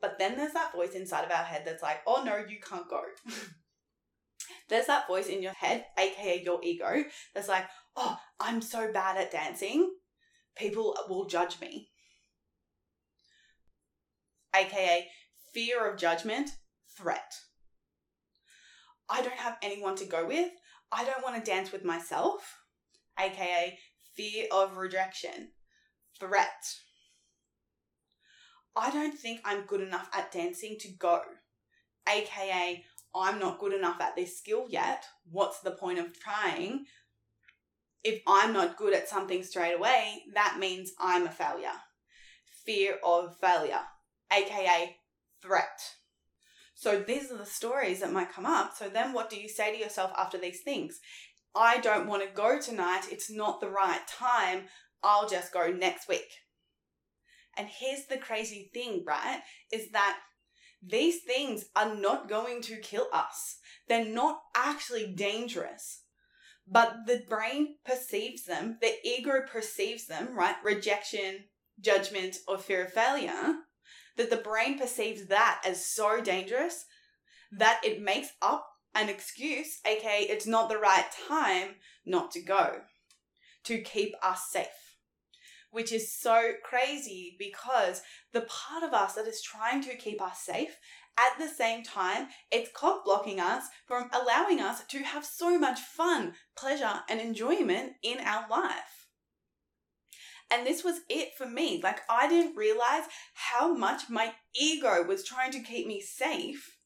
But 0.05 0.19
then 0.19 0.37
there's 0.37 0.53
that 0.53 0.75
voice 0.75 0.91
inside 0.95 1.25
of 1.25 1.31
our 1.31 1.45
head 1.45 1.63
that's 1.65 1.83
like, 1.83 2.01
oh 2.07 2.23
no, 2.27 2.37
you 2.37 2.59
can't 2.61 2.87
go. 2.91 3.01
there's 4.69 4.85
that 4.85 5.07
voice 5.07 5.29
in 5.29 5.43
your 5.43 5.55
head, 5.55 5.87
aka 5.99 6.43
your 6.45 6.61
ego, 6.63 7.05
that's 7.35 7.49
like, 7.49 7.65
oh, 7.97 8.19
I'm 8.39 8.61
so 8.61 8.93
bad 8.93 9.17
at 9.17 9.31
dancing, 9.31 9.95
people 10.57 10.95
will 11.09 11.25
judge 11.25 11.59
me. 11.59 11.89
AKA 14.55 15.09
fear 15.55 15.91
of 15.91 15.99
judgment, 15.99 16.51
threat. 16.99 17.33
I 19.09 19.23
don't 19.23 19.39
have 19.39 19.57
anyone 19.63 19.97
to 19.97 20.05
go 20.05 20.27
with. 20.27 20.51
I 20.93 21.07
don't 21.07 21.25
want 21.25 21.43
to 21.43 21.51
dance 21.51 21.73
with 21.73 21.83
myself, 21.83 22.59
aka 23.19 23.79
fear 24.15 24.49
of 24.53 24.77
rejection, 24.77 25.53
threat. 26.21 26.63
I 28.77 28.91
don't 28.91 29.17
think 29.17 29.41
I'm 29.45 29.67
good 29.67 29.81
enough 29.81 30.09
at 30.13 30.33
dancing 30.33 30.77
to 30.81 30.89
go, 30.89 31.21
aka 32.09 32.85
I'm 33.15 33.39
not 33.39 33.61
good 33.61 33.73
enough 33.73 34.01
at 34.01 34.17
this 34.17 34.37
skill 34.37 34.67
yet. 34.69 35.05
What's 35.31 35.61
the 35.61 35.71
point 35.71 36.01
of 36.01 36.19
trying? 36.19 36.87
If 38.03 38.21
I'm 38.27 38.53
not 38.53 38.77
good 38.77 38.93
at 38.93 39.09
something 39.09 39.43
straight 39.45 39.75
away, 39.75 40.23
that 40.35 40.59
means 40.59 40.93
I'm 41.01 41.27
a 41.27 41.31
failure. 41.31 41.69
Fear 42.67 42.99
of 43.05 43.37
failure, 43.41 43.81
aka 44.33 44.97
threat. 45.41 45.81
So 46.75 47.01
these 47.01 47.31
are 47.31 47.39
the 47.39 47.47
stories 47.47 48.01
that 48.01 48.13
might 48.13 48.33
come 48.33 48.47
up. 48.47 48.75
So 48.77 48.89
then 48.89 49.13
what 49.13 49.31
do 49.31 49.41
you 49.41 49.49
say 49.49 49.73
to 49.73 49.79
yourself 49.83 50.11
after 50.17 50.37
these 50.37 50.63
things? 50.63 50.99
I 51.55 51.79
don't 51.79 52.09
want 52.09 52.25
to 52.25 52.35
go 52.35 52.61
tonight. 52.61 53.03
It's 53.11 53.31
not 53.31 53.61
the 53.61 53.69
right 53.69 54.01
time. 54.09 54.65
I'll 55.03 55.29
just 55.29 55.53
go 55.53 55.69
next 55.69 56.09
week. 56.09 56.29
And 57.57 57.69
here's 57.69 58.07
the 58.07 58.19
crazy 58.19 58.71
thing, 58.73 59.05
right? 59.07 59.41
Is 59.73 59.91
that 59.91 60.19
these 60.83 61.23
things 61.23 61.67
are 61.75 61.95
not 61.95 62.29
going 62.29 62.61
to 62.63 62.77
kill 62.77 63.07
us. 63.13 63.59
They're 63.89 64.05
not 64.05 64.41
actually 64.55 65.13
dangerous. 65.15 66.03
But 66.67 67.07
the 67.07 67.23
brain 67.29 67.77
perceives 67.85 68.45
them, 68.45 68.79
the 68.81 68.95
ego 69.05 69.43
perceives 69.47 70.07
them, 70.07 70.37
right? 70.37 70.57
Rejection, 70.65 71.45
judgment, 71.81 72.37
or 72.49 72.59
fear 72.59 72.85
of 72.85 72.93
failure 72.93 73.57
that 74.17 74.31
the 74.31 74.37
brain 74.37 74.79
perceives 74.79 75.27
that 75.27 75.63
as 75.67 75.85
so 75.85 76.21
dangerous 76.21 76.87
that 77.53 77.81
it 77.85 78.01
makes 78.01 78.29
up 78.41 78.67
an 78.95 79.09
excuse, 79.09 79.81
aka 79.85 80.23
it's 80.23 80.47
not 80.47 80.69
the 80.69 80.79
right 80.79 81.07
time 81.29 81.77
not 82.07 82.31
to 82.31 82.41
go, 82.41 82.83
to 83.65 83.81
keep 83.81 84.15
us 84.23 84.49
safe. 84.51 84.84
Which 85.75 85.91
is 85.91 86.13
so 86.13 86.53
crazy 86.63 87.35
because 87.37 88.01
the 88.33 88.43
part 88.43 88.85
of 88.85 88.95
us 88.95 89.15
that 89.15 89.27
is 89.27 89.43
trying 89.43 89.83
to 89.83 89.97
keep 89.97 90.23
us 90.23 90.39
safe, 90.39 90.77
at 91.19 91.37
the 91.37 91.49
same 91.49 91.83
time, 91.83 92.29
it's 92.53 92.71
cock 92.73 93.05
blocking 93.05 93.41
us 93.41 93.65
from 93.85 94.09
allowing 94.13 94.61
us 94.61 94.85
to 94.87 95.01
have 95.01 95.25
so 95.25 95.59
much 95.59 95.81
fun, 95.81 96.35
pleasure, 96.57 97.01
and 97.09 97.21
enjoyment 97.21 97.95
in 98.05 98.21
our 98.21 98.49
life. 98.49 99.09
And 100.49 100.65
this 100.65 100.85
was 100.85 101.01
it 101.09 101.31
for 101.37 101.47
me. 101.47 101.81
Like, 101.83 102.03
I 102.09 102.29
didn't 102.29 102.57
realize 102.57 103.05
how 103.35 103.75
much 103.75 104.09
my 104.09 104.33
ego 104.55 105.03
was 105.03 105.25
trying 105.25 105.51
to 105.53 105.61
keep 105.61 105.89
me 105.89 106.01
safe. 106.01 106.79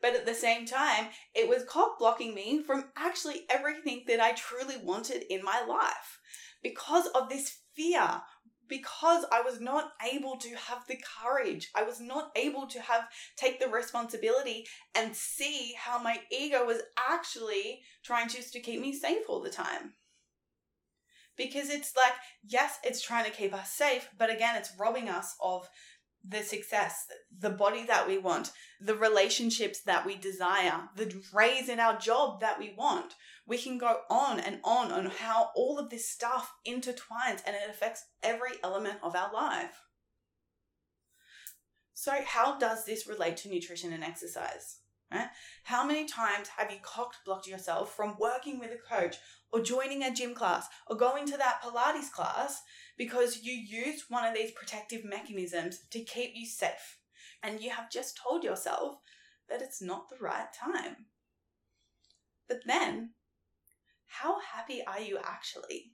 But 0.00 0.14
at 0.14 0.24
the 0.24 0.34
same 0.34 0.64
time, 0.64 1.08
it 1.34 1.46
was 1.46 1.64
cock 1.64 1.98
blocking 1.98 2.34
me 2.34 2.62
from 2.62 2.86
actually 2.96 3.42
everything 3.50 4.04
that 4.06 4.18
I 4.20 4.32
truly 4.32 4.76
wanted 4.82 5.24
in 5.30 5.44
my 5.44 5.62
life 5.62 6.20
because 6.62 7.06
of 7.08 7.28
this 7.28 7.58
fear 7.80 8.22
because 8.68 9.24
I 9.32 9.40
was 9.40 9.60
not 9.60 9.92
able 10.12 10.36
to 10.36 10.50
have 10.50 10.86
the 10.86 10.98
courage. 11.20 11.70
I 11.74 11.82
was 11.82 12.00
not 12.00 12.30
able 12.36 12.66
to 12.68 12.80
have 12.80 13.08
take 13.36 13.58
the 13.58 13.68
responsibility 13.68 14.66
and 14.94 15.14
see 15.14 15.74
how 15.76 16.00
my 16.00 16.20
ego 16.30 16.64
was 16.64 16.82
actually 16.96 17.80
trying 18.04 18.28
just 18.28 18.52
to 18.52 18.60
keep 18.60 18.80
me 18.80 18.92
safe 18.92 19.28
all 19.28 19.42
the 19.42 19.50
time 19.50 19.94
because 21.36 21.70
it's 21.70 21.94
like 21.96 22.12
yes 22.46 22.78
it's 22.84 23.00
trying 23.00 23.24
to 23.24 23.30
keep 23.30 23.54
us 23.54 23.72
safe 23.72 24.08
but 24.18 24.30
again 24.30 24.56
it's 24.56 24.72
robbing 24.78 25.08
us 25.08 25.34
of 25.42 25.68
the 26.26 26.42
success 26.42 27.06
the 27.38 27.50
body 27.50 27.84
that 27.86 28.06
we 28.06 28.18
want 28.18 28.52
the 28.80 28.94
relationships 28.94 29.80
that 29.82 30.04
we 30.04 30.16
desire 30.16 30.88
the 30.96 31.22
raise 31.32 31.68
in 31.68 31.80
our 31.80 31.98
job 31.98 32.40
that 32.40 32.58
we 32.58 32.74
want. 32.76 33.14
We 33.46 33.58
can 33.58 33.78
go 33.78 34.00
on 34.08 34.40
and 34.40 34.60
on 34.64 34.92
on 34.92 35.06
how 35.06 35.50
all 35.54 35.78
of 35.78 35.90
this 35.90 36.08
stuff 36.08 36.54
intertwines 36.66 37.42
and 37.46 37.56
it 37.56 37.68
affects 37.68 38.04
every 38.22 38.52
element 38.62 38.98
of 39.02 39.14
our 39.14 39.32
life. 39.32 39.82
So 41.94 42.12
how 42.24 42.58
does 42.58 42.84
this 42.84 43.06
relate 43.06 43.36
to 43.38 43.50
nutrition 43.50 43.92
and 43.92 44.02
exercise 44.02 44.79
Right? 45.12 45.28
How 45.64 45.84
many 45.84 46.06
times 46.06 46.48
have 46.56 46.70
you 46.70 46.78
cocked 46.82 47.18
blocked 47.24 47.46
yourself 47.46 47.94
from 47.96 48.16
working 48.18 48.60
with 48.60 48.70
a 48.70 48.94
coach 48.94 49.16
or 49.52 49.60
joining 49.60 50.02
a 50.02 50.14
gym 50.14 50.34
class 50.34 50.68
or 50.86 50.96
going 50.96 51.26
to 51.26 51.36
that 51.36 51.60
Pilates 51.62 52.12
class 52.12 52.62
because 52.96 53.42
you 53.42 53.52
used 53.52 54.04
one 54.08 54.24
of 54.24 54.34
these 54.34 54.52
protective 54.52 55.04
mechanisms 55.04 55.80
to 55.90 56.04
keep 56.04 56.32
you 56.34 56.46
safe 56.46 56.98
and 57.42 57.60
you 57.60 57.70
have 57.70 57.90
just 57.90 58.18
told 58.22 58.44
yourself 58.44 58.98
that 59.48 59.62
it's 59.62 59.82
not 59.82 60.08
the 60.08 60.16
right 60.20 60.52
time? 60.52 61.06
But 62.48 62.60
then, 62.66 63.10
how 64.06 64.38
happy 64.40 64.82
are 64.86 65.00
you 65.00 65.18
actually? 65.24 65.92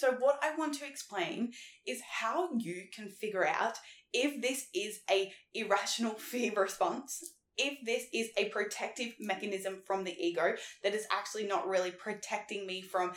So, 0.00 0.12
what 0.12 0.38
I 0.42 0.56
want 0.56 0.72
to 0.78 0.86
explain 0.86 1.52
is 1.86 2.00
how 2.00 2.48
you 2.56 2.84
can 2.90 3.10
figure 3.10 3.46
out 3.46 3.76
if 4.14 4.40
this 4.40 4.68
is 4.74 5.00
a 5.10 5.30
irrational 5.52 6.14
fear 6.30 6.52
response 6.56 7.22
if 7.58 7.84
this 7.84 8.04
is 8.14 8.30
a 8.38 8.48
protective 8.48 9.12
mechanism 9.20 9.82
from 9.86 10.04
the 10.04 10.16
ego 10.18 10.54
that 10.82 10.94
is 10.94 11.06
actually 11.12 11.46
not 11.46 11.68
really 11.68 11.90
protecting 11.90 12.66
me 12.66 12.80
from 12.80 13.12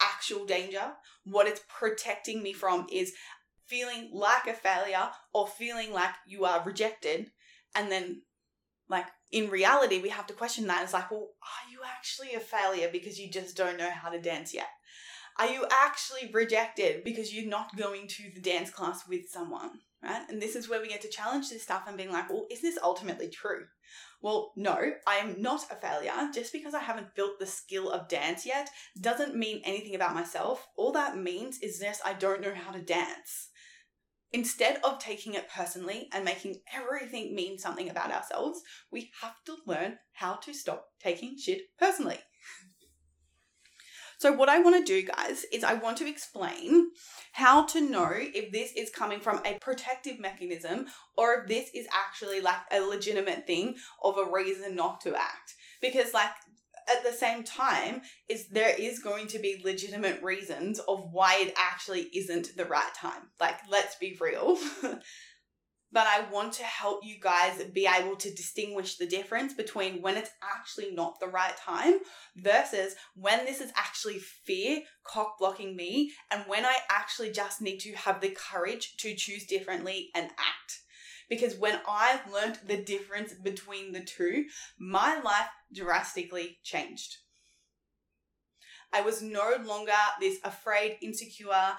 actual 0.00 0.46
danger. 0.46 0.92
What 1.24 1.46
it's 1.46 1.60
protecting 1.68 2.42
me 2.42 2.54
from 2.54 2.86
is 2.90 3.12
feeling 3.66 4.08
like 4.14 4.46
a 4.46 4.54
failure 4.54 5.10
or 5.34 5.46
feeling 5.46 5.92
like 5.92 6.14
you 6.26 6.46
are 6.46 6.64
rejected. 6.64 7.30
And 7.74 7.92
then 7.92 8.22
like 8.88 9.08
in 9.30 9.50
reality 9.50 10.00
we 10.00 10.08
have 10.08 10.28
to 10.28 10.34
question 10.34 10.66
that. 10.68 10.82
It's 10.82 10.94
like 10.94 11.10
well 11.10 11.28
are 11.42 11.70
you 11.70 11.80
actually 11.86 12.32
a 12.32 12.40
failure 12.40 12.88
because 12.90 13.20
you 13.20 13.30
just 13.30 13.54
don't 13.54 13.76
know 13.76 13.90
how 13.90 14.08
to 14.08 14.18
dance 14.18 14.54
yet 14.54 14.68
are 15.38 15.48
you 15.48 15.66
actually 15.84 16.30
rejected 16.32 17.04
because 17.04 17.34
you're 17.34 17.48
not 17.48 17.76
going 17.76 18.06
to 18.08 18.30
the 18.34 18.40
dance 18.40 18.70
class 18.70 19.06
with 19.08 19.28
someone 19.28 19.70
right? 20.02 20.22
And 20.28 20.40
this 20.40 20.56
is 20.56 20.68
where 20.68 20.80
we 20.80 20.88
get 20.88 21.00
to 21.02 21.08
challenge 21.08 21.48
this 21.48 21.62
stuff 21.62 21.84
and 21.86 21.96
being 21.96 22.10
like, 22.10 22.28
well, 22.28 22.46
is 22.50 22.60
this 22.60 22.78
ultimately 22.82 23.28
true? 23.28 23.64
Well, 24.20 24.52
no, 24.56 24.92
I 25.06 25.16
am 25.16 25.40
not 25.40 25.66
a 25.70 25.76
failure. 25.76 26.12
Just 26.32 26.52
because 26.52 26.74
I 26.74 26.80
haven't 26.80 27.14
built 27.14 27.38
the 27.38 27.46
skill 27.46 27.90
of 27.90 28.08
dance 28.08 28.46
yet 28.46 28.70
doesn't 29.00 29.36
mean 29.36 29.62
anything 29.64 29.94
about 29.94 30.14
myself. 30.14 30.66
All 30.76 30.92
that 30.92 31.16
means 31.16 31.58
is 31.58 31.78
just 31.78 32.04
I 32.04 32.14
don't 32.14 32.40
know 32.40 32.54
how 32.54 32.72
to 32.72 32.82
dance. 32.82 33.48
Instead 34.34 34.80
of 34.82 34.98
taking 34.98 35.34
it 35.34 35.50
personally 35.54 36.08
and 36.12 36.24
making 36.24 36.56
everything 36.72 37.34
mean 37.34 37.58
something 37.58 37.90
about 37.90 38.10
ourselves, 38.10 38.62
we 38.90 39.10
have 39.20 39.34
to 39.44 39.56
learn 39.66 39.98
how 40.14 40.34
to 40.36 40.54
stop 40.54 40.86
taking 41.02 41.36
shit 41.36 41.62
personally. 41.78 42.18
So, 44.22 44.30
what 44.30 44.48
I 44.48 44.60
want 44.60 44.76
to 44.76 44.84
do, 44.84 45.04
guys, 45.04 45.44
is 45.52 45.64
I 45.64 45.74
want 45.74 45.96
to 45.96 46.08
explain 46.08 46.92
how 47.32 47.66
to 47.66 47.80
know 47.80 48.12
if 48.12 48.52
this 48.52 48.70
is 48.76 48.88
coming 48.88 49.18
from 49.18 49.40
a 49.44 49.58
protective 49.60 50.20
mechanism 50.20 50.86
or 51.16 51.40
if 51.40 51.48
this 51.48 51.70
is 51.74 51.88
actually 51.92 52.40
like 52.40 52.60
a 52.70 52.78
legitimate 52.78 53.48
thing 53.48 53.74
of 54.00 54.18
a 54.18 54.30
reason 54.30 54.76
not 54.76 55.00
to 55.00 55.16
act. 55.16 55.54
Because, 55.80 56.14
like, 56.14 56.30
at 56.88 57.02
the 57.02 57.10
same 57.10 57.42
time 57.42 58.02
is 58.28 58.46
there 58.46 58.72
is 58.78 59.00
going 59.00 59.26
to 59.26 59.40
be 59.40 59.60
legitimate 59.64 60.22
reasons 60.22 60.78
of 60.78 61.08
why 61.10 61.38
it 61.40 61.52
actually 61.56 62.02
isn't 62.14 62.56
the 62.56 62.64
right 62.64 62.94
time 62.96 63.30
like 63.38 63.54
let's 63.70 63.94
be 63.96 64.16
real 64.20 64.58
but 65.92 66.06
I 66.06 66.24
want 66.32 66.54
to 66.54 66.64
help 66.64 67.04
you 67.04 67.16
guys 67.20 67.62
be 67.64 67.86
able 67.86 68.16
to 68.16 68.34
distinguish 68.34 68.96
the 68.96 69.06
difference 69.06 69.52
between 69.52 70.00
when 70.00 70.16
it's 70.16 70.30
actually 70.42 70.92
not 70.92 71.20
the 71.20 71.28
right 71.28 71.56
time 71.56 71.98
versus 72.36 72.94
when 73.14 73.44
this 73.44 73.60
is 73.60 73.72
actually 73.76 74.18
fear 74.18 74.82
cock 75.04 75.38
blocking 75.38 75.76
me 75.76 76.12
and 76.30 76.44
when 76.46 76.64
I 76.64 76.76
actually 76.90 77.30
just 77.30 77.60
need 77.60 77.78
to 77.80 77.92
have 77.92 78.20
the 78.20 78.30
courage 78.30 78.96
to 78.98 79.14
choose 79.14 79.46
differently 79.46 80.10
and 80.14 80.26
act. 80.26 80.80
Because 81.28 81.56
when 81.56 81.78
I 81.86 82.20
learned 82.32 82.58
the 82.66 82.82
difference 82.82 83.32
between 83.32 83.92
the 83.92 84.00
two, 84.02 84.46
my 84.78 85.20
life 85.20 85.48
drastically 85.72 86.58
changed. 86.62 87.16
I 88.92 89.00
was 89.00 89.22
no 89.22 89.56
longer 89.64 89.92
this 90.20 90.38
afraid, 90.44 90.98
insecure 91.00 91.76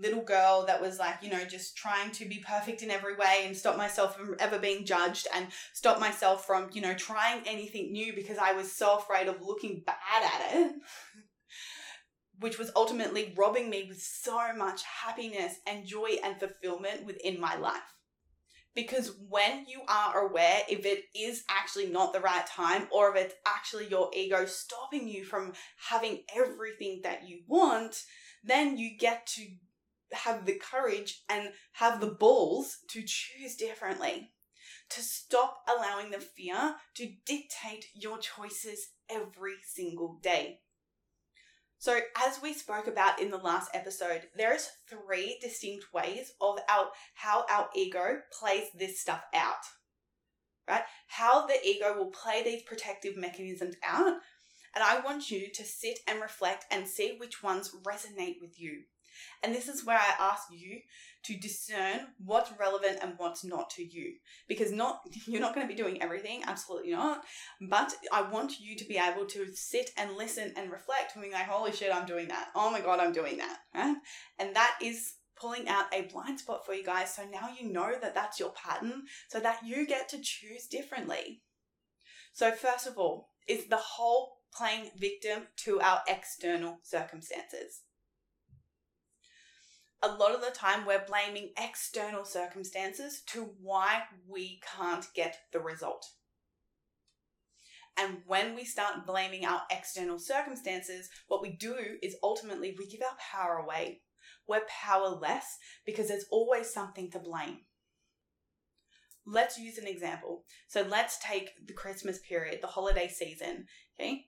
little 0.00 0.22
girl 0.22 0.64
that 0.66 0.80
was 0.80 0.98
like, 0.98 1.16
you 1.22 1.30
know, 1.30 1.44
just 1.44 1.76
trying 1.76 2.10
to 2.12 2.24
be 2.24 2.42
perfect 2.46 2.82
in 2.82 2.90
every 2.90 3.14
way 3.14 3.42
and 3.44 3.56
stop 3.56 3.76
myself 3.76 4.16
from 4.16 4.36
ever 4.38 4.58
being 4.58 4.84
judged 4.84 5.28
and 5.34 5.48
stop 5.72 6.00
myself 6.00 6.46
from, 6.46 6.68
you 6.72 6.80
know, 6.80 6.94
trying 6.94 7.42
anything 7.46 7.92
new 7.92 8.14
because 8.14 8.38
I 8.38 8.52
was 8.52 8.72
so 8.72 8.98
afraid 8.98 9.28
of 9.28 9.42
looking 9.42 9.82
bad 9.84 9.96
at 10.22 10.54
it. 10.54 10.74
Which 12.40 12.58
was 12.58 12.70
ultimately 12.76 13.32
robbing 13.36 13.70
me 13.70 13.86
with 13.88 14.02
so 14.02 14.52
much 14.54 14.82
happiness 14.82 15.54
and 15.66 15.86
joy 15.86 16.18
and 16.22 16.38
fulfillment 16.38 17.06
within 17.06 17.40
my 17.40 17.56
life. 17.56 17.95
Because 18.76 19.16
when 19.30 19.64
you 19.66 19.80
are 19.88 20.28
aware 20.28 20.60
if 20.68 20.84
it 20.84 21.04
is 21.16 21.44
actually 21.48 21.86
not 21.86 22.12
the 22.12 22.20
right 22.20 22.46
time 22.46 22.86
or 22.92 23.10
if 23.10 23.24
it's 23.24 23.34
actually 23.46 23.88
your 23.88 24.10
ego 24.14 24.44
stopping 24.44 25.08
you 25.08 25.24
from 25.24 25.54
having 25.88 26.24
everything 26.36 27.00
that 27.02 27.26
you 27.26 27.40
want, 27.48 28.04
then 28.44 28.76
you 28.76 28.98
get 28.98 29.26
to 29.28 29.46
have 30.12 30.44
the 30.44 30.60
courage 30.60 31.22
and 31.30 31.48
have 31.72 32.00
the 32.02 32.10
balls 32.10 32.76
to 32.90 33.02
choose 33.02 33.56
differently. 33.56 34.30
To 34.90 35.00
stop 35.00 35.62
allowing 35.66 36.10
the 36.10 36.20
fear 36.20 36.76
to 36.96 37.12
dictate 37.24 37.86
your 37.94 38.18
choices 38.18 38.90
every 39.10 39.54
single 39.64 40.20
day. 40.22 40.60
So, 41.78 42.00
as 42.26 42.40
we 42.42 42.54
spoke 42.54 42.86
about 42.86 43.20
in 43.20 43.30
the 43.30 43.36
last 43.36 43.70
episode, 43.74 44.22
there's 44.34 44.70
three 44.88 45.38
distinct 45.40 45.92
ways 45.92 46.32
of 46.40 46.58
our 46.68 46.86
how 47.14 47.44
our 47.50 47.68
ego 47.74 48.20
plays 48.38 48.68
this 48.74 49.00
stuff 49.00 49.22
out. 49.34 49.64
Right? 50.68 50.82
How 51.06 51.46
the 51.46 51.58
ego 51.64 51.94
will 51.96 52.10
play 52.10 52.42
these 52.42 52.62
protective 52.62 53.16
mechanisms 53.16 53.76
out. 53.84 54.06
And 54.74 54.84
I 54.84 55.00
want 55.00 55.30
you 55.30 55.48
to 55.52 55.64
sit 55.64 56.00
and 56.06 56.20
reflect 56.20 56.66
and 56.70 56.88
see 56.88 57.16
which 57.18 57.42
ones 57.42 57.74
resonate 57.86 58.40
with 58.40 58.60
you. 58.60 58.82
And 59.42 59.54
this 59.54 59.68
is 59.68 59.84
where 59.84 59.98
I 59.98 60.14
ask 60.18 60.44
you 60.50 60.80
to 61.24 61.36
discern 61.36 62.06
what's 62.24 62.52
relevant 62.58 62.98
and 63.02 63.14
what's 63.16 63.44
not 63.44 63.70
to 63.70 63.84
you. 63.84 64.14
Because 64.48 64.72
not 64.72 65.00
you're 65.26 65.40
not 65.40 65.54
going 65.54 65.66
to 65.66 65.72
be 65.72 65.80
doing 65.80 66.02
everything, 66.02 66.42
absolutely 66.46 66.92
not. 66.92 67.22
But 67.60 67.94
I 68.12 68.22
want 68.22 68.60
you 68.60 68.76
to 68.76 68.84
be 68.84 68.98
able 68.98 69.26
to 69.26 69.46
sit 69.54 69.90
and 69.96 70.16
listen 70.16 70.52
and 70.56 70.70
reflect 70.70 71.14
and 71.14 71.24
be 71.24 71.30
like, 71.30 71.46
holy 71.46 71.72
shit, 71.72 71.94
I'm 71.94 72.06
doing 72.06 72.28
that. 72.28 72.48
Oh 72.54 72.70
my 72.70 72.80
god, 72.80 73.00
I'm 73.00 73.12
doing 73.12 73.38
that. 73.38 73.58
And 73.74 74.54
that 74.54 74.76
is 74.82 75.14
pulling 75.38 75.68
out 75.68 75.86
a 75.92 76.02
blind 76.02 76.40
spot 76.40 76.64
for 76.64 76.74
you 76.74 76.84
guys. 76.84 77.14
So 77.14 77.22
now 77.30 77.50
you 77.58 77.70
know 77.70 77.92
that 78.00 78.14
that's 78.14 78.40
your 78.40 78.52
pattern 78.52 79.02
so 79.28 79.38
that 79.40 79.58
you 79.64 79.86
get 79.86 80.08
to 80.10 80.18
choose 80.20 80.66
differently. 80.66 81.42
So, 82.32 82.52
first 82.52 82.86
of 82.86 82.98
all, 82.98 83.30
is 83.48 83.66
the 83.66 83.76
whole 83.76 84.40
playing 84.52 84.90
victim 84.98 85.44
to 85.56 85.80
our 85.80 86.02
external 86.08 86.80
circumstances 86.82 87.82
a 90.02 90.08
lot 90.08 90.34
of 90.34 90.40
the 90.40 90.50
time 90.50 90.86
we're 90.86 91.04
blaming 91.06 91.50
external 91.58 92.24
circumstances 92.24 93.22
to 93.28 93.50
why 93.60 94.02
we 94.28 94.60
can't 94.76 95.06
get 95.14 95.36
the 95.52 95.60
result. 95.60 96.06
And 97.98 98.18
when 98.26 98.54
we 98.54 98.64
start 98.64 99.06
blaming 99.06 99.46
our 99.46 99.62
external 99.70 100.18
circumstances, 100.18 101.08
what 101.28 101.40
we 101.40 101.52
do 101.52 101.76
is 102.02 102.16
ultimately 102.22 102.74
we 102.78 102.86
give 102.86 103.00
our 103.00 103.16
power 103.18 103.56
away. 103.56 104.02
We're 104.46 104.66
powerless 104.68 105.56
because 105.86 106.08
there's 106.08 106.26
always 106.30 106.72
something 106.72 107.10
to 107.12 107.18
blame. 107.18 107.60
Let's 109.24 109.58
use 109.58 109.78
an 109.78 109.88
example. 109.88 110.44
So 110.68 110.82
let's 110.88 111.18
take 111.18 111.50
the 111.66 111.72
Christmas 111.72 112.20
period, 112.20 112.60
the 112.60 112.68
holiday 112.68 113.08
season, 113.08 113.66
okay? 113.98 114.26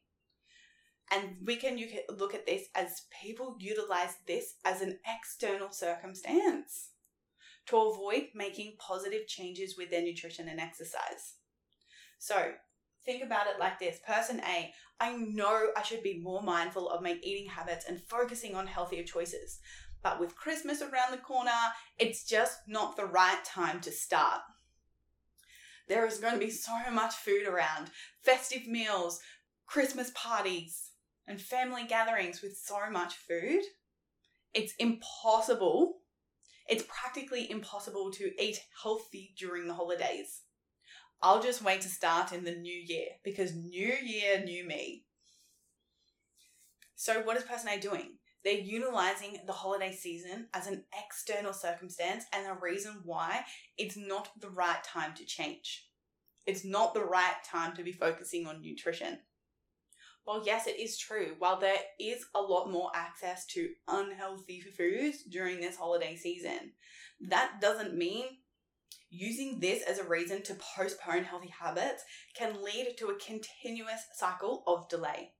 And 1.10 1.36
we 1.44 1.56
can 1.56 1.78
you 1.78 1.88
can 1.88 2.16
look 2.16 2.34
at 2.34 2.46
this 2.46 2.64
as 2.74 3.02
people 3.22 3.56
utilize 3.58 4.16
this 4.26 4.54
as 4.64 4.82
an 4.82 4.98
external 5.06 5.70
circumstance 5.70 6.90
to 7.66 7.76
avoid 7.76 8.28
making 8.34 8.74
positive 8.78 9.26
changes 9.26 9.76
with 9.76 9.90
their 9.90 10.02
nutrition 10.02 10.48
and 10.48 10.60
exercise. 10.60 11.34
So 12.18 12.52
think 13.04 13.22
about 13.22 13.46
it 13.46 13.60
like 13.60 13.78
this 13.78 13.98
person 14.06 14.40
A, 14.40 14.72
I 15.00 15.16
know 15.16 15.68
I 15.76 15.82
should 15.82 16.02
be 16.02 16.20
more 16.20 16.42
mindful 16.42 16.88
of 16.88 17.02
my 17.02 17.18
eating 17.22 17.48
habits 17.48 17.86
and 17.88 18.02
focusing 18.08 18.54
on 18.54 18.66
healthier 18.66 19.04
choices. 19.04 19.60
But 20.02 20.20
with 20.20 20.36
Christmas 20.36 20.80
around 20.80 21.12
the 21.12 21.18
corner, 21.18 21.50
it's 21.98 22.24
just 22.24 22.60
not 22.66 22.96
the 22.96 23.06
right 23.06 23.42
time 23.44 23.80
to 23.80 23.90
start. 23.90 24.40
There 25.88 26.06
is 26.06 26.18
going 26.18 26.34
to 26.34 26.38
be 26.38 26.50
so 26.50 26.72
much 26.92 27.14
food 27.14 27.46
around 27.46 27.90
festive 28.22 28.66
meals, 28.66 29.20
Christmas 29.66 30.10
parties, 30.14 30.87
and 31.28 31.40
family 31.40 31.84
gatherings 31.86 32.42
with 32.42 32.56
so 32.56 32.90
much 32.90 33.14
food, 33.14 33.62
it's 34.54 34.74
impossible. 34.78 35.98
It's 36.68 36.84
practically 36.88 37.50
impossible 37.50 38.10
to 38.12 38.42
eat 38.42 38.60
healthy 38.82 39.34
during 39.38 39.68
the 39.68 39.74
holidays. 39.74 40.42
I'll 41.20 41.42
just 41.42 41.62
wait 41.62 41.82
to 41.82 41.88
start 41.88 42.32
in 42.32 42.44
the 42.44 42.54
new 42.54 42.74
year 42.74 43.08
because 43.22 43.54
new 43.54 43.92
year, 44.02 44.42
new 44.42 44.64
me. 44.64 45.04
So, 46.94 47.22
what 47.22 47.36
is 47.36 47.44
person 47.44 47.68
A 47.68 47.78
doing? 47.78 48.14
They're 48.44 48.54
utilizing 48.54 49.40
the 49.46 49.52
holiday 49.52 49.92
season 49.92 50.48
as 50.54 50.66
an 50.66 50.84
external 51.04 51.52
circumstance 51.52 52.24
and 52.32 52.46
a 52.46 52.58
reason 52.60 53.00
why 53.04 53.44
it's 53.76 53.96
not 53.96 54.30
the 54.40 54.50
right 54.50 54.82
time 54.84 55.14
to 55.14 55.24
change. 55.24 55.88
It's 56.46 56.64
not 56.64 56.94
the 56.94 57.04
right 57.04 57.34
time 57.44 57.76
to 57.76 57.82
be 57.82 57.92
focusing 57.92 58.46
on 58.46 58.62
nutrition. 58.62 59.18
Well, 60.28 60.42
yes, 60.44 60.66
it 60.66 60.78
is 60.78 60.98
true. 60.98 61.36
While 61.38 61.58
there 61.58 61.78
is 61.98 62.22
a 62.34 62.42
lot 62.42 62.70
more 62.70 62.90
access 62.94 63.46
to 63.46 63.70
unhealthy 63.88 64.60
foods 64.60 65.22
during 65.22 65.58
this 65.58 65.78
holiday 65.78 66.16
season, 66.16 66.72
that 67.30 67.62
doesn't 67.62 67.96
mean 67.96 68.26
using 69.08 69.58
this 69.58 69.82
as 69.84 69.98
a 69.98 70.04
reason 70.04 70.42
to 70.42 70.54
postpone 70.76 71.24
healthy 71.24 71.48
habits 71.48 72.04
can 72.36 72.62
lead 72.62 72.94
to 72.98 73.06
a 73.06 73.18
continuous 73.18 74.02
cycle 74.16 74.64
of 74.66 74.86
delay. 74.90 75.32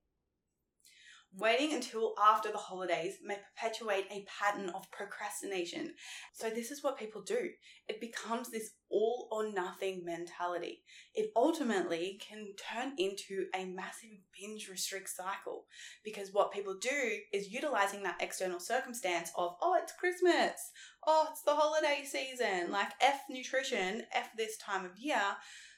Waiting 1.37 1.73
until 1.73 2.15
after 2.19 2.51
the 2.51 2.57
holidays 2.57 3.17
may 3.23 3.37
perpetuate 3.37 4.05
a 4.09 4.25
pattern 4.25 4.69
of 4.69 4.89
procrastination. 4.89 5.93
So, 6.33 6.49
this 6.49 6.71
is 6.71 6.83
what 6.83 6.97
people 6.97 7.21
do. 7.21 7.49
It 7.87 8.01
becomes 8.01 8.49
this 8.49 8.71
all 8.89 9.27
or 9.31 9.51
nothing 9.51 10.03
mentality. 10.03 10.81
It 11.13 11.31
ultimately 11.35 12.19
can 12.27 12.47
turn 12.57 12.93
into 12.97 13.45
a 13.55 13.65
massive 13.65 14.09
binge 14.39 14.67
restrict 14.69 15.09
cycle 15.09 15.65
because 16.03 16.33
what 16.33 16.51
people 16.51 16.75
do 16.81 17.17
is 17.31 17.51
utilizing 17.51 18.01
that 18.03 18.21
external 18.21 18.59
circumstance 18.59 19.31
of, 19.37 19.55
oh, 19.61 19.77
it's 19.79 19.93
Christmas, 19.93 20.71
oh, 21.05 21.27
it's 21.29 21.43
the 21.43 21.55
holiday 21.55 22.03
season, 22.05 22.71
like 22.71 22.89
F 23.01 23.21
nutrition, 23.29 24.01
F 24.13 24.29
this 24.35 24.57
time 24.57 24.83
of 24.83 24.97
year. 24.97 25.21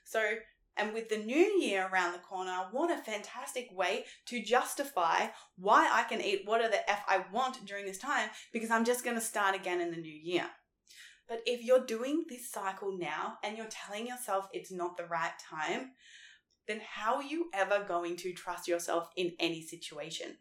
So, 0.06 0.22
and 0.78 0.94
with 0.94 1.10
the 1.10 1.18
new 1.18 1.60
year 1.60 1.90
around 1.92 2.14
the 2.14 2.20
corner, 2.20 2.68
what 2.72 2.92
a 2.92 3.02
fantastic 3.04 3.70
way 3.72 4.06
to 4.28 4.42
justify 4.42 5.28
why 5.58 5.90
I 5.92 6.04
can 6.04 6.22
eat 6.22 6.44
what 6.46 6.62
are 6.62 6.70
the 6.70 6.90
F 6.90 7.04
I 7.08 7.26
want 7.32 7.66
during 7.66 7.86
this 7.86 7.98
time 7.98 8.30
because 8.54 8.72
I'm 8.72 8.86
just 8.86 9.04
going 9.04 9.18
to 9.18 9.22
start 9.22 9.56
again 9.56 9.82
in 9.82 9.92
the 9.92 9.98
new 9.98 10.12
year. 10.12 10.46
But 11.28 11.42
if 11.46 11.64
you're 11.64 11.86
doing 11.86 12.26
this 12.28 12.52
cycle 12.52 12.98
now 12.98 13.38
and 13.44 13.58
you're 13.58 13.68
telling 13.70 14.08
yourself 14.08 14.48
it's 14.54 14.72
not 14.72 14.98
the 14.98 15.06
right 15.06 15.32
time, 15.50 15.92
then 16.68 16.82
how 16.86 17.16
are 17.16 17.24
you 17.24 17.50
ever 17.54 17.86
going 17.88 18.16
to 18.18 18.34
trust 18.34 18.68
yourself 18.68 19.10
in 19.16 19.34
any 19.40 19.62
situation? 19.62 20.38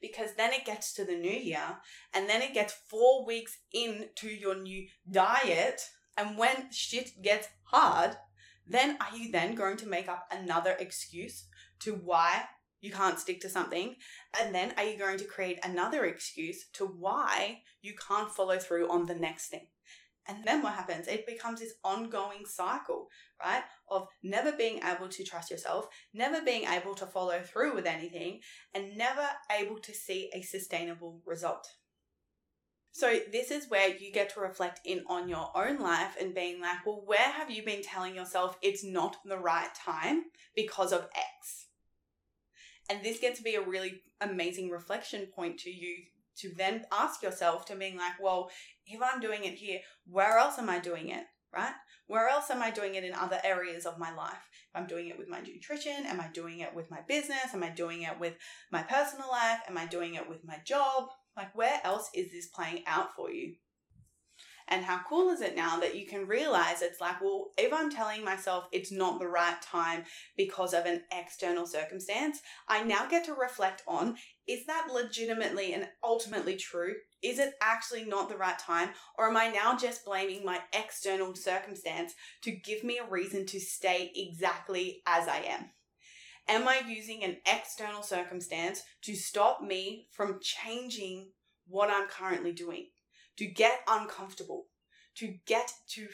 Because 0.00 0.34
then 0.36 0.52
it 0.52 0.64
gets 0.64 0.92
to 0.94 1.04
the 1.04 1.16
new 1.16 1.30
year 1.30 1.78
and 2.12 2.28
then 2.28 2.42
it 2.42 2.54
gets 2.54 2.74
four 2.88 3.24
weeks 3.24 3.58
into 3.72 4.28
your 4.28 4.56
new 4.56 4.86
diet. 5.10 5.80
And 6.16 6.36
when 6.36 6.70
shit 6.70 7.22
gets 7.22 7.48
hard, 7.64 8.16
then 8.66 8.96
are 9.00 9.16
you 9.16 9.30
then 9.30 9.54
going 9.54 9.76
to 9.78 9.88
make 9.88 10.08
up 10.08 10.26
another 10.30 10.76
excuse 10.78 11.46
to 11.80 11.94
why 11.94 12.44
you 12.80 12.90
can't 12.90 13.18
stick 13.18 13.40
to 13.40 13.48
something? 13.48 13.96
And 14.40 14.54
then 14.54 14.72
are 14.76 14.84
you 14.84 14.98
going 14.98 15.18
to 15.18 15.24
create 15.24 15.58
another 15.64 16.04
excuse 16.04 16.66
to 16.74 16.86
why 16.86 17.62
you 17.80 17.94
can't 17.94 18.30
follow 18.30 18.58
through 18.58 18.90
on 18.90 19.06
the 19.06 19.14
next 19.14 19.48
thing? 19.48 19.68
And 20.28 20.44
then 20.44 20.62
what 20.62 20.74
happens? 20.74 21.08
It 21.08 21.26
becomes 21.26 21.60
this 21.60 21.74
ongoing 21.82 22.46
cycle, 22.46 23.08
right? 23.42 23.62
Of 23.88 24.06
never 24.22 24.52
being 24.52 24.80
able 24.84 25.08
to 25.08 25.24
trust 25.24 25.50
yourself, 25.50 25.88
never 26.14 26.40
being 26.42 26.64
able 26.64 26.94
to 26.94 27.06
follow 27.06 27.40
through 27.42 27.74
with 27.74 27.86
anything, 27.86 28.40
and 28.72 28.96
never 28.96 29.26
able 29.50 29.78
to 29.80 29.92
see 29.92 30.30
a 30.32 30.42
sustainable 30.42 31.20
result. 31.26 31.66
So 32.92 33.18
this 33.30 33.50
is 33.50 33.70
where 33.70 33.88
you 33.88 34.12
get 34.12 34.34
to 34.34 34.40
reflect 34.40 34.80
in 34.84 35.02
on 35.08 35.28
your 35.28 35.50
own 35.56 35.78
life 35.78 36.16
and 36.20 36.34
being 36.34 36.60
like, 36.60 36.84
well, 36.86 37.02
where 37.04 37.18
have 37.18 37.50
you 37.50 37.64
been 37.64 37.82
telling 37.82 38.14
yourself 38.14 38.58
it's 38.62 38.84
not 38.84 39.16
the 39.24 39.38
right 39.38 39.74
time 39.74 40.24
because 40.54 40.92
of 40.92 41.08
X? 41.16 41.66
And 42.90 43.02
this 43.02 43.18
gets 43.18 43.38
to 43.38 43.44
be 43.44 43.54
a 43.54 43.66
really 43.66 44.02
amazing 44.20 44.68
reflection 44.68 45.26
point 45.34 45.58
to 45.60 45.70
you 45.70 45.96
to 46.38 46.52
then 46.56 46.84
ask 46.92 47.22
yourself 47.22 47.64
to 47.66 47.76
being 47.76 47.96
like, 47.96 48.20
well, 48.20 48.50
if 48.86 49.00
I'm 49.02 49.20
doing 49.20 49.44
it 49.44 49.54
here, 49.54 49.80
where 50.06 50.38
else 50.38 50.58
am 50.58 50.68
I 50.68 50.78
doing 50.78 51.08
it? 51.08 51.24
right? 51.52 51.74
Where 52.06 52.28
else 52.28 52.50
am 52.50 52.62
I 52.62 52.70
doing 52.70 52.94
it 52.94 53.04
in 53.04 53.14
other 53.14 53.38
areas 53.44 53.86
of 53.86 53.98
my 53.98 54.12
life? 54.14 54.48
I'm 54.74 54.86
doing 54.86 55.08
it 55.08 55.18
with 55.18 55.28
my 55.28 55.40
nutrition, 55.40 56.06
am 56.06 56.20
I 56.20 56.28
doing 56.28 56.60
it 56.60 56.74
with 56.74 56.90
my 56.90 57.00
business? 57.06 57.54
Am 57.54 57.62
I 57.62 57.68
doing 57.68 58.02
it 58.02 58.18
with 58.18 58.34
my 58.70 58.82
personal 58.82 59.28
life? 59.30 59.60
Am 59.68 59.76
I 59.76 59.86
doing 59.86 60.14
it 60.14 60.28
with 60.28 60.44
my 60.44 60.58
job? 60.64 61.08
Like, 61.36 61.54
where 61.54 61.80
else 61.84 62.10
is 62.14 62.30
this 62.30 62.46
playing 62.46 62.84
out 62.86 63.14
for 63.14 63.30
you? 63.30 63.54
And 64.68 64.84
how 64.84 65.00
cool 65.06 65.30
is 65.30 65.40
it 65.40 65.56
now 65.56 65.80
that 65.80 65.96
you 65.96 66.06
can 66.06 66.26
realize 66.26 66.82
it's 66.82 67.00
like, 67.00 67.20
well, 67.20 67.50
if 67.58 67.72
I'm 67.72 67.90
telling 67.90 68.24
myself 68.24 68.68
it's 68.72 68.92
not 68.92 69.18
the 69.18 69.28
right 69.28 69.60
time 69.60 70.04
because 70.36 70.72
of 70.72 70.86
an 70.86 71.02
external 71.12 71.66
circumstance, 71.66 72.40
I 72.68 72.82
now 72.82 73.06
get 73.06 73.24
to 73.24 73.34
reflect 73.34 73.82
on 73.86 74.16
is 74.46 74.64
that 74.66 74.88
legitimately 74.92 75.74
and 75.74 75.88
ultimately 76.02 76.56
true? 76.56 76.94
Is 77.22 77.38
it 77.38 77.54
actually 77.60 78.04
not 78.04 78.28
the 78.28 78.36
right 78.36 78.58
time? 78.58 78.90
Or 79.18 79.28
am 79.28 79.36
I 79.36 79.48
now 79.48 79.76
just 79.76 80.04
blaming 80.04 80.44
my 80.44 80.60
external 80.72 81.34
circumstance 81.34 82.14
to 82.42 82.50
give 82.50 82.82
me 82.82 82.98
a 82.98 83.10
reason 83.10 83.46
to 83.46 83.60
stay 83.60 84.10
exactly 84.14 85.02
as 85.06 85.28
I 85.28 85.38
am? 85.48 85.70
Am 86.48 86.66
I 86.66 86.82
using 86.86 87.22
an 87.22 87.36
external 87.46 88.02
circumstance 88.02 88.82
to 89.02 89.14
stop 89.14 89.62
me 89.62 90.08
from 90.10 90.40
changing 90.40 91.30
what 91.68 91.90
I'm 91.90 92.08
currently 92.08 92.52
doing? 92.52 92.88
To 93.38 93.46
get 93.46 93.80
uncomfortable, 93.88 94.66
to 95.16 95.34
get 95.46 95.72
to 95.90 96.08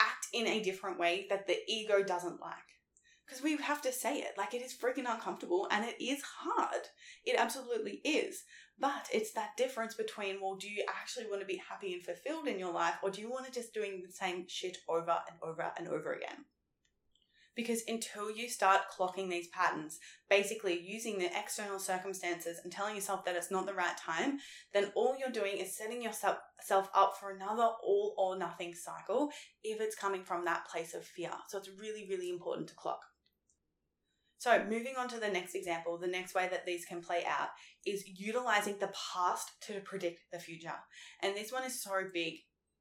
act 0.00 0.26
in 0.32 0.46
a 0.46 0.62
different 0.62 0.98
way 0.98 1.26
that 1.30 1.46
the 1.46 1.58
ego 1.68 2.02
doesn't 2.02 2.40
like. 2.40 2.54
Because 3.24 3.42
we 3.42 3.56
have 3.56 3.80
to 3.82 3.92
say 3.92 4.18
it. 4.18 4.34
Like, 4.36 4.52
it 4.52 4.62
is 4.62 4.74
freaking 4.74 5.10
uncomfortable 5.10 5.66
and 5.70 5.84
it 5.84 6.02
is 6.02 6.22
hard. 6.22 6.82
It 7.24 7.36
absolutely 7.38 8.00
is. 8.04 8.42
But 8.78 9.08
it's 9.12 9.32
that 9.32 9.56
difference 9.56 9.94
between, 9.94 10.40
well, 10.42 10.56
do 10.56 10.68
you 10.68 10.84
actually 10.88 11.26
want 11.26 11.40
to 11.40 11.46
be 11.46 11.62
happy 11.68 11.94
and 11.94 12.02
fulfilled 12.02 12.48
in 12.48 12.58
your 12.58 12.72
life 12.72 12.96
or 13.02 13.10
do 13.10 13.20
you 13.20 13.30
want 13.30 13.46
to 13.46 13.52
just 13.52 13.72
doing 13.72 14.02
the 14.04 14.12
same 14.12 14.46
shit 14.48 14.78
over 14.88 15.16
and 15.30 15.38
over 15.42 15.72
and 15.78 15.88
over 15.88 16.12
again? 16.12 16.44
Because 17.56 17.82
until 17.86 18.30
you 18.30 18.48
start 18.48 18.82
clocking 18.96 19.30
these 19.30 19.48
patterns, 19.48 19.98
basically 20.28 20.80
using 20.80 21.18
the 21.18 21.30
external 21.38 21.78
circumstances 21.78 22.60
and 22.62 22.72
telling 22.72 22.96
yourself 22.96 23.24
that 23.24 23.36
it's 23.36 23.50
not 23.50 23.66
the 23.66 23.74
right 23.74 23.96
time, 23.96 24.38
then 24.72 24.90
all 24.94 25.16
you're 25.18 25.30
doing 25.30 25.58
is 25.58 25.76
setting 25.76 26.02
yourself 26.02 26.38
up 26.94 27.16
for 27.18 27.30
another 27.30 27.68
all 27.82 28.14
or 28.18 28.36
nothing 28.36 28.74
cycle 28.74 29.30
if 29.62 29.80
it's 29.80 29.96
coming 29.96 30.24
from 30.24 30.44
that 30.44 30.66
place 30.68 30.94
of 30.94 31.04
fear. 31.04 31.30
So 31.48 31.58
it's 31.58 31.70
really, 31.80 32.06
really 32.08 32.28
important 32.28 32.68
to 32.68 32.74
clock. 32.74 33.00
So, 34.44 34.62
moving 34.68 34.94
on 34.98 35.08
to 35.08 35.18
the 35.18 35.30
next 35.30 35.54
example, 35.54 35.96
the 35.96 36.06
next 36.06 36.34
way 36.34 36.48
that 36.50 36.66
these 36.66 36.84
can 36.84 37.00
play 37.00 37.24
out 37.26 37.48
is 37.86 38.04
utilizing 38.06 38.76
the 38.78 38.92
past 39.14 39.52
to 39.62 39.80
predict 39.80 40.20
the 40.30 40.38
future. 40.38 40.74
And 41.22 41.34
this 41.34 41.50
one 41.50 41.64
is 41.64 41.82
so 41.82 42.02
big 42.12 42.34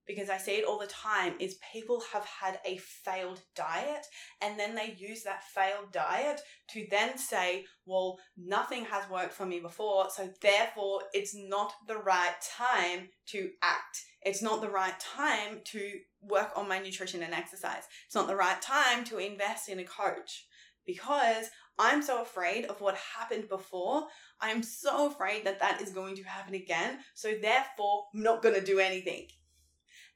because 0.07 0.29
I 0.29 0.37
see 0.37 0.53
it 0.53 0.65
all 0.65 0.79
the 0.79 0.87
time 0.87 1.33
is 1.39 1.57
people 1.71 2.03
have 2.11 2.25
had 2.25 2.59
a 2.65 2.77
failed 2.77 3.41
diet 3.55 4.05
and 4.41 4.59
then 4.59 4.75
they 4.75 4.95
use 4.97 5.23
that 5.23 5.43
failed 5.43 5.91
diet 5.91 6.41
to 6.71 6.85
then 6.89 7.17
say, 7.17 7.65
well, 7.85 8.19
nothing 8.37 8.85
has 8.85 9.09
worked 9.09 9.33
for 9.33 9.45
me 9.45 9.59
before, 9.59 10.09
so 10.09 10.29
therefore 10.41 11.01
it's 11.13 11.35
not 11.35 11.73
the 11.87 11.97
right 11.97 12.35
time 12.57 13.09
to 13.27 13.49
act. 13.61 14.03
It's 14.21 14.41
not 14.41 14.61
the 14.61 14.69
right 14.69 14.99
time 14.99 15.61
to 15.65 15.91
work 16.21 16.51
on 16.55 16.67
my 16.67 16.79
nutrition 16.79 17.23
and 17.23 17.33
exercise. 17.33 17.83
It's 18.05 18.15
not 18.15 18.27
the 18.27 18.35
right 18.35 18.61
time 18.61 19.03
to 19.05 19.17
invest 19.17 19.69
in 19.69 19.79
a 19.79 19.83
coach 19.83 20.45
because 20.85 21.49
I'm 21.79 22.01
so 22.01 22.21
afraid 22.21 22.65
of 22.65 22.81
what 22.81 22.95
happened 23.17 23.49
before. 23.49 24.03
I'm 24.39 24.63
so 24.63 25.07
afraid 25.07 25.45
that 25.45 25.59
that 25.59 25.81
is 25.81 25.89
going 25.89 26.15
to 26.17 26.23
happen 26.23 26.53
again. 26.53 26.99
So 27.15 27.33
therefore, 27.41 28.05
I'm 28.13 28.23
not 28.23 28.43
going 28.43 28.55
to 28.55 28.65
do 28.65 28.79
anything. 28.79 29.27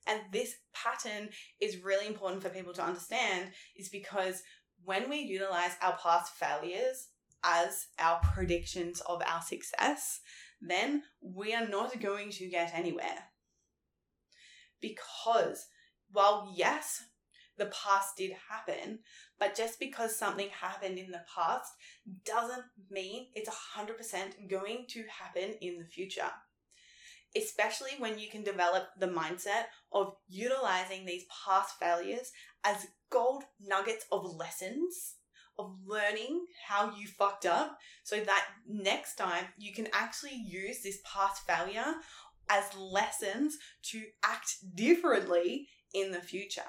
And 0.08 0.22
this 0.32 0.56
pattern 0.74 1.30
is 1.60 1.84
really 1.84 2.08
important 2.08 2.42
for 2.42 2.50
people 2.50 2.74
to 2.74 2.84
understand 2.84 3.52
is 3.76 3.90
because 3.90 4.42
when 4.84 5.10
we 5.10 5.18
utilize 5.18 5.76
our 5.82 5.98
past 6.02 6.34
failures 6.34 7.10
as 7.44 7.88
our 8.00 8.20
predictions 8.34 9.02
of 9.02 9.22
our 9.28 9.42
success, 9.42 10.22
then 10.62 11.04
we 11.22 11.54
are 11.54 11.68
not 11.68 12.00
going 12.00 12.32
to 12.32 12.48
get 12.48 12.72
anywhere. 12.74 13.26
Because 14.82 15.68
while 16.12 16.54
yes, 16.56 17.04
the 17.58 17.66
past 17.66 18.16
did 18.18 18.32
happen, 18.50 19.00
but 19.40 19.56
just 19.56 19.80
because 19.80 20.16
something 20.16 20.50
happened 20.50 20.98
in 20.98 21.12
the 21.12 21.24
past 21.36 21.74
doesn't 22.24 22.64
mean 22.90 23.28
it's 23.34 23.50
100% 23.76 24.50
going 24.50 24.86
to 24.90 25.04
happen 25.20 25.56
in 25.60 25.80
the 25.80 25.86
future 25.86 26.32
especially 27.36 27.92
when 28.00 28.18
you 28.18 28.30
can 28.30 28.44
develop 28.44 28.88
the 29.00 29.08
mindset 29.08 29.66
of 29.92 30.16
utilizing 30.28 31.06
these 31.06 31.26
past 31.46 31.76
failures 31.80 32.32
as 32.64 32.88
gold 33.10 33.44
nuggets 33.60 34.06
of 34.12 34.36
lessons 34.36 35.16
of 35.60 35.76
learning 35.86 36.46
how 36.68 36.94
you 36.96 37.08
fucked 37.08 37.46
up 37.46 37.80
so 38.04 38.20
that 38.20 38.46
next 38.68 39.16
time 39.16 39.46
you 39.58 39.74
can 39.74 39.88
actually 39.94 40.36
use 40.36 40.84
this 40.84 41.00
past 41.04 41.48
failure 41.48 41.96
as 42.50 42.64
lessons 42.76 43.58
to 43.82 44.04
act 44.24 44.76
differently 44.76 45.68
in 45.94 46.12
the 46.12 46.22
future. 46.22 46.62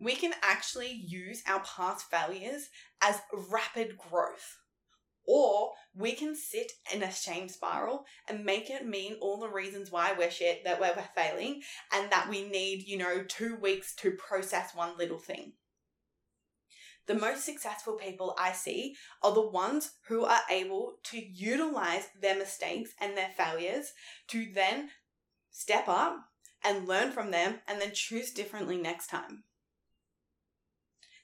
We 0.00 0.14
can 0.14 0.32
actually 0.42 0.92
use 0.92 1.42
our 1.46 1.60
past 1.60 2.10
failures 2.10 2.68
as 3.00 3.20
rapid 3.50 3.96
growth 3.98 4.58
or 5.26 5.72
we 5.94 6.12
can 6.12 6.34
sit 6.34 6.72
in 6.92 7.02
a 7.02 7.12
shame 7.12 7.48
spiral 7.48 8.04
and 8.28 8.44
make 8.44 8.70
it 8.70 8.86
mean 8.86 9.16
all 9.20 9.38
the 9.38 9.48
reasons 9.48 9.90
why 9.90 10.14
we're 10.16 10.30
shit, 10.30 10.64
that 10.64 10.80
we're 10.80 10.94
failing, 11.14 11.62
and 11.92 12.10
that 12.10 12.28
we 12.28 12.48
need, 12.48 12.86
you 12.86 12.98
know, 12.98 13.22
two 13.22 13.56
weeks 13.56 13.94
to 13.96 14.10
process 14.12 14.74
one 14.74 14.96
little 14.98 15.18
thing. 15.18 15.52
The 17.06 17.14
most 17.14 17.44
successful 17.44 17.94
people 17.94 18.34
I 18.38 18.52
see 18.52 18.96
are 19.22 19.34
the 19.34 19.46
ones 19.46 19.92
who 20.08 20.24
are 20.24 20.40
able 20.50 20.94
to 21.04 21.18
utilize 21.18 22.08
their 22.20 22.36
mistakes 22.36 22.92
and 22.98 23.16
their 23.16 23.30
failures 23.36 23.92
to 24.28 24.46
then 24.54 24.88
step 25.50 25.84
up 25.86 26.16
and 26.64 26.88
learn 26.88 27.12
from 27.12 27.30
them 27.30 27.60
and 27.68 27.80
then 27.80 27.92
choose 27.92 28.32
differently 28.32 28.78
next 28.78 29.08
time. 29.08 29.44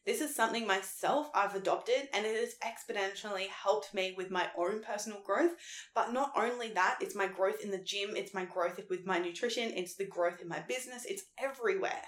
This 0.07 0.21
is 0.23 0.35
something 0.35 0.67
myself 0.67 1.31
I've 1.35 1.55
adopted 1.55 2.09
and 2.15 2.25
it 2.25 2.35
has 2.35 2.55
exponentially 2.65 3.49
helped 3.49 3.93
me 3.93 4.15
with 4.17 4.31
my 4.31 4.49
own 4.57 4.83
personal 4.83 5.21
growth. 5.25 5.53
But 5.95 6.13
not 6.13 6.33
only 6.37 6.73
that, 6.73 6.99
it's 7.01 7.15
my 7.15 7.27
growth 7.27 7.61
in 7.63 7.71
the 7.71 7.79
gym, 7.79 8.17
it's 8.17 8.35
my 8.35 8.47
growth 8.47 8.81
with 8.89 9.05
my 9.05 9.19
nutrition, 9.19 9.73
it's 9.75 9.97
the 9.97 10.07
growth 10.07 10.41
in 10.41 10.49
my 10.49 10.61
business, 10.61 11.05
it's 11.05 11.25
everywhere. 11.39 12.03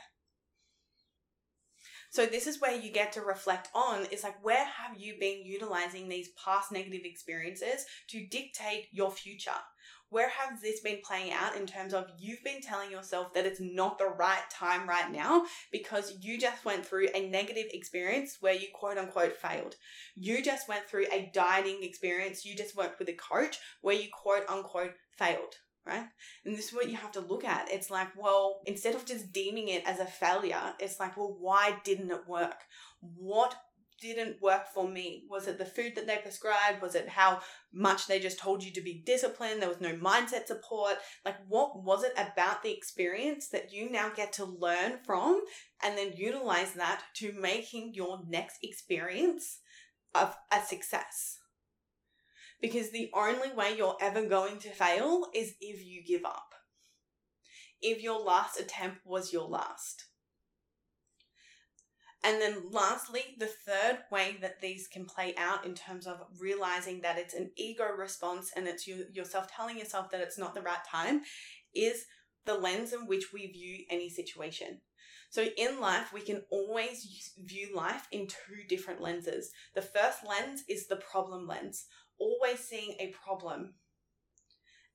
So 2.11 2.27
this 2.27 2.47
is 2.47 2.61
where 2.61 2.79
you 2.79 2.93
get 2.93 3.13
to 3.13 3.23
reflect 3.23 3.69
on 3.75 4.05
is 4.11 4.23
like 4.23 4.43
where 4.45 4.67
have 4.67 4.99
you 4.99 5.15
been 5.19 5.47
utilizing 5.47 6.09
these 6.09 6.29
past 6.45 6.71
negative 6.71 7.03
experiences 7.05 7.87
to 8.09 8.27
dictate 8.27 8.89
your 8.93 9.11
future? 9.11 9.51
Where 10.13 10.29
has 10.29 10.61
this 10.61 10.81
been 10.81 10.99
playing 11.03 11.33
out 11.33 11.57
in 11.57 11.67
terms 11.67 11.95
of 11.95 12.05
you've 12.19 12.45
been 12.45 12.61
telling 12.61 12.91
yourself 12.91 13.33
that 13.33 13.47
it's 13.47 13.61
not 13.61 13.97
the 13.97 14.07
right 14.07 14.43
time 14.51 14.87
right 14.87 15.11
now 15.11 15.47
because 15.73 16.19
you 16.21 16.39
just 16.39 16.67
went 16.67 16.85
through 16.85 17.09
a 17.15 17.31
negative 17.31 17.65
experience 17.73 18.37
where 18.41 18.53
you 18.53 18.67
quote 18.75 18.99
unquote 18.99 19.35
failed. 19.35 19.75
You 20.15 20.43
just 20.43 20.69
went 20.69 20.87
through 20.87 21.07
a 21.11 21.31
dieting 21.33 21.79
experience, 21.83 22.45
you 22.45 22.55
just 22.55 22.77
worked 22.77 22.99
with 22.99 23.09
a 23.09 23.15
coach 23.15 23.59
where 23.81 23.97
you 23.97 24.09
quote 24.13 24.47
unquote 24.51 24.93
failed. 25.17 25.57
Right? 25.85 26.05
And 26.45 26.57
this 26.57 26.69
is 26.69 26.75
what 26.75 26.91
you 26.91 26.97
have 26.97 27.11
to 27.13 27.21
look 27.21 27.43
at. 27.43 27.73
It's 27.73 27.91
like, 27.91 28.09
well, 28.17 28.61
instead 28.67 28.95
of 28.95 29.05
just 29.05 29.33
deeming 29.33 29.67
it 29.67 29.83
as 29.85 29.99
a 29.99 30.07
failure, 30.07 30.75
it's 30.79 31.01
like, 31.01 31.17
well, 31.17 31.37
why 31.41 31.77
didn't 31.83 32.13
it 32.13 32.29
work? 32.29 32.59
What 33.01 33.57
didn't 34.03 34.43
work 34.43 34.67
for 34.75 34.89
me? 34.89 35.25
Was 35.31 35.47
it 35.47 35.57
the 35.57 35.65
food 35.65 35.95
that 35.95 36.07
they 36.07 36.19
prescribed? 36.19 36.83
Was 36.83 36.95
it 36.95 37.09
how 37.09 37.41
much 37.73 38.07
they 38.07 38.19
just 38.19 38.39
told 38.39 38.63
you 38.63 38.73
to 38.73 38.83
be 38.83 39.03
disciplined? 39.07 39.63
There 39.63 39.69
was 39.69 39.81
no 39.81 39.95
mindset 39.95 40.47
support. 40.47 40.97
Like, 41.25 41.37
what 41.49 41.83
was 41.83 42.03
it 42.03 42.13
about 42.17 42.63
the 42.63 42.73
experience 42.73 43.49
that 43.49 43.73
you 43.73 43.89
now 43.89 44.11
get 44.11 44.33
to 44.35 44.45
learn 44.45 44.99
from 45.07 45.41
and 45.83 45.97
then 45.97 46.13
utilize 46.15 46.73
that 46.73 47.03
to 47.15 47.33
making 47.33 47.95
your 47.95 48.21
next 48.29 48.59
experience 48.63 49.61
of 50.15 50.37
a 50.53 50.61
success? 50.61 51.39
Because 52.61 52.91
the 52.91 53.11
only 53.15 53.53
way 53.53 53.77
you're 53.77 53.97
ever 54.01 54.27
going 54.27 54.59
to 54.61 54.71
fail 54.71 55.27
is 55.35 55.55
if 55.61 55.85
you 55.85 56.03
give 56.05 56.25
up. 56.25 56.55
If 57.81 58.03
your 58.03 58.21
last 58.21 58.61
attempt 58.61 58.99
was 59.05 59.33
your 59.33 59.49
last. 59.49 60.05
And 62.25 62.41
then 62.41 62.71
lastly, 62.71 63.35
the 63.39 63.47
third 63.47 63.99
way 64.11 64.37
that 64.41 64.61
these 64.61 64.87
can 64.87 65.07
play 65.07 65.35
out 65.37 65.67
in 65.67 65.75
terms 65.75 66.07
of 66.07 66.25
realizing 66.39 67.01
that 67.01 67.19
it's 67.19 67.35
an 67.35 67.51
ego 67.57 67.85
response 67.99 68.53
and 68.55 68.69
it's 68.69 68.87
you, 68.87 69.07
yourself 69.13 69.51
telling 69.51 69.77
yourself 69.79 70.11
that 70.11 70.21
it's 70.21 70.39
not 70.39 70.55
the 70.55 70.63
right 70.63 70.85
time 70.89 71.23
is 71.75 72.05
the 72.45 72.55
lens 72.55 72.93
in 72.93 73.07
which 73.07 73.33
we 73.33 73.49
view 73.49 73.85
any 73.91 74.09
situation. 74.09 74.81
So 75.31 75.47
in 75.57 75.81
life, 75.81 76.13
we 76.13 76.21
can 76.21 76.43
always 76.51 77.33
view 77.43 77.75
life 77.75 78.07
in 78.13 78.27
two 78.27 78.65
different 78.69 79.01
lenses. 79.01 79.51
The 79.75 79.83
first 79.83 80.19
lens 80.29 80.63
is 80.69 80.87
the 80.87 80.97
problem 80.97 81.49
lens, 81.49 81.87
always 82.19 82.61
seeing 82.61 82.95
a 83.01 83.15
problem. 83.25 83.75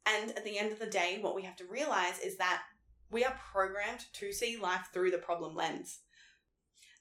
And 0.06 0.32
at 0.32 0.46
the 0.46 0.58
end 0.58 0.72
of 0.72 0.80
the 0.80 0.86
day, 0.86 1.18
what 1.20 1.36
we 1.36 1.42
have 1.44 1.58
to 1.58 1.66
realize 1.66 2.20
is 2.20 2.38
that 2.38 2.62
We 3.10 3.24
are 3.24 3.40
programmed 3.52 4.06
to 4.14 4.34
see 4.34 4.58
life 4.58 4.90
through 4.94 5.12
the 5.12 5.18
problem 5.18 5.56
lens. 5.56 6.00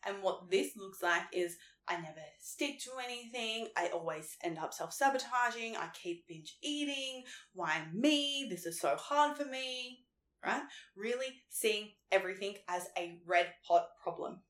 And 0.06 0.22
what 0.22 0.50
this 0.50 0.76
looks 0.76 1.02
like 1.02 1.24
is 1.32 1.56
I 1.88 1.96
never 1.96 2.20
stick 2.40 2.80
to 2.80 2.90
anything. 3.04 3.68
I 3.76 3.88
always 3.88 4.36
end 4.42 4.58
up 4.58 4.72
self 4.72 4.92
sabotaging. 4.92 5.76
I 5.76 5.88
keep 5.92 6.26
binge 6.26 6.56
eating. 6.62 7.24
Why 7.54 7.86
me? 7.92 8.46
This 8.48 8.66
is 8.66 8.80
so 8.80 8.96
hard 8.96 9.36
for 9.36 9.44
me. 9.44 10.00
Right? 10.44 10.62
Really 10.96 11.42
seeing 11.48 11.90
everything 12.12 12.54
as 12.68 12.88
a 12.96 13.18
red 13.26 13.48
hot 13.66 13.86
problem. 14.02 14.40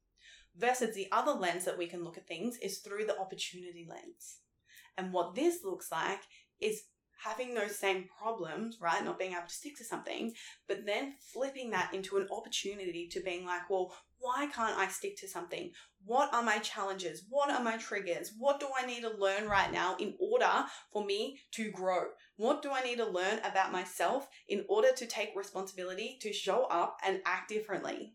Versus 0.56 0.94
the 0.94 1.08
other 1.12 1.32
lens 1.32 1.64
that 1.64 1.78
we 1.78 1.86
can 1.86 2.02
look 2.02 2.16
at 2.16 2.26
things 2.26 2.58
is 2.58 2.78
through 2.78 3.04
the 3.06 3.18
opportunity 3.18 3.86
lens. 3.88 4.38
And 4.96 5.12
what 5.12 5.34
this 5.34 5.58
looks 5.64 5.92
like 5.92 6.20
is 6.60 6.82
having 7.22 7.54
those 7.54 7.76
same 7.76 8.06
problems, 8.18 8.78
right? 8.80 9.04
Not 9.04 9.18
being 9.18 9.32
able 9.32 9.48
to 9.48 9.54
stick 9.54 9.76
to 9.78 9.84
something, 9.84 10.32
but 10.68 10.86
then 10.86 11.14
flipping 11.32 11.70
that 11.70 11.92
into 11.94 12.16
an 12.16 12.28
opportunity 12.30 13.08
to 13.08 13.20
being 13.20 13.44
like, 13.46 13.68
well, 13.70 13.94
why 14.20 14.46
can't 14.46 14.78
I 14.78 14.88
stick 14.88 15.16
to 15.18 15.28
something? 15.28 15.70
What 16.04 16.32
are 16.32 16.42
my 16.42 16.58
challenges? 16.58 17.24
What 17.28 17.50
are 17.50 17.62
my 17.62 17.76
triggers? 17.76 18.32
What 18.38 18.60
do 18.60 18.68
I 18.76 18.86
need 18.86 19.02
to 19.02 19.16
learn 19.16 19.48
right 19.48 19.72
now 19.72 19.96
in 19.98 20.14
order 20.20 20.64
for 20.92 21.04
me 21.04 21.40
to 21.52 21.70
grow? 21.70 22.04
What 22.36 22.62
do 22.62 22.70
I 22.70 22.82
need 22.82 22.96
to 22.98 23.06
learn 23.06 23.38
about 23.40 23.72
myself 23.72 24.28
in 24.48 24.64
order 24.68 24.88
to 24.96 25.06
take 25.06 25.30
responsibility 25.34 26.18
to 26.22 26.32
show 26.32 26.64
up 26.64 26.98
and 27.04 27.20
act 27.24 27.48
differently? 27.48 28.14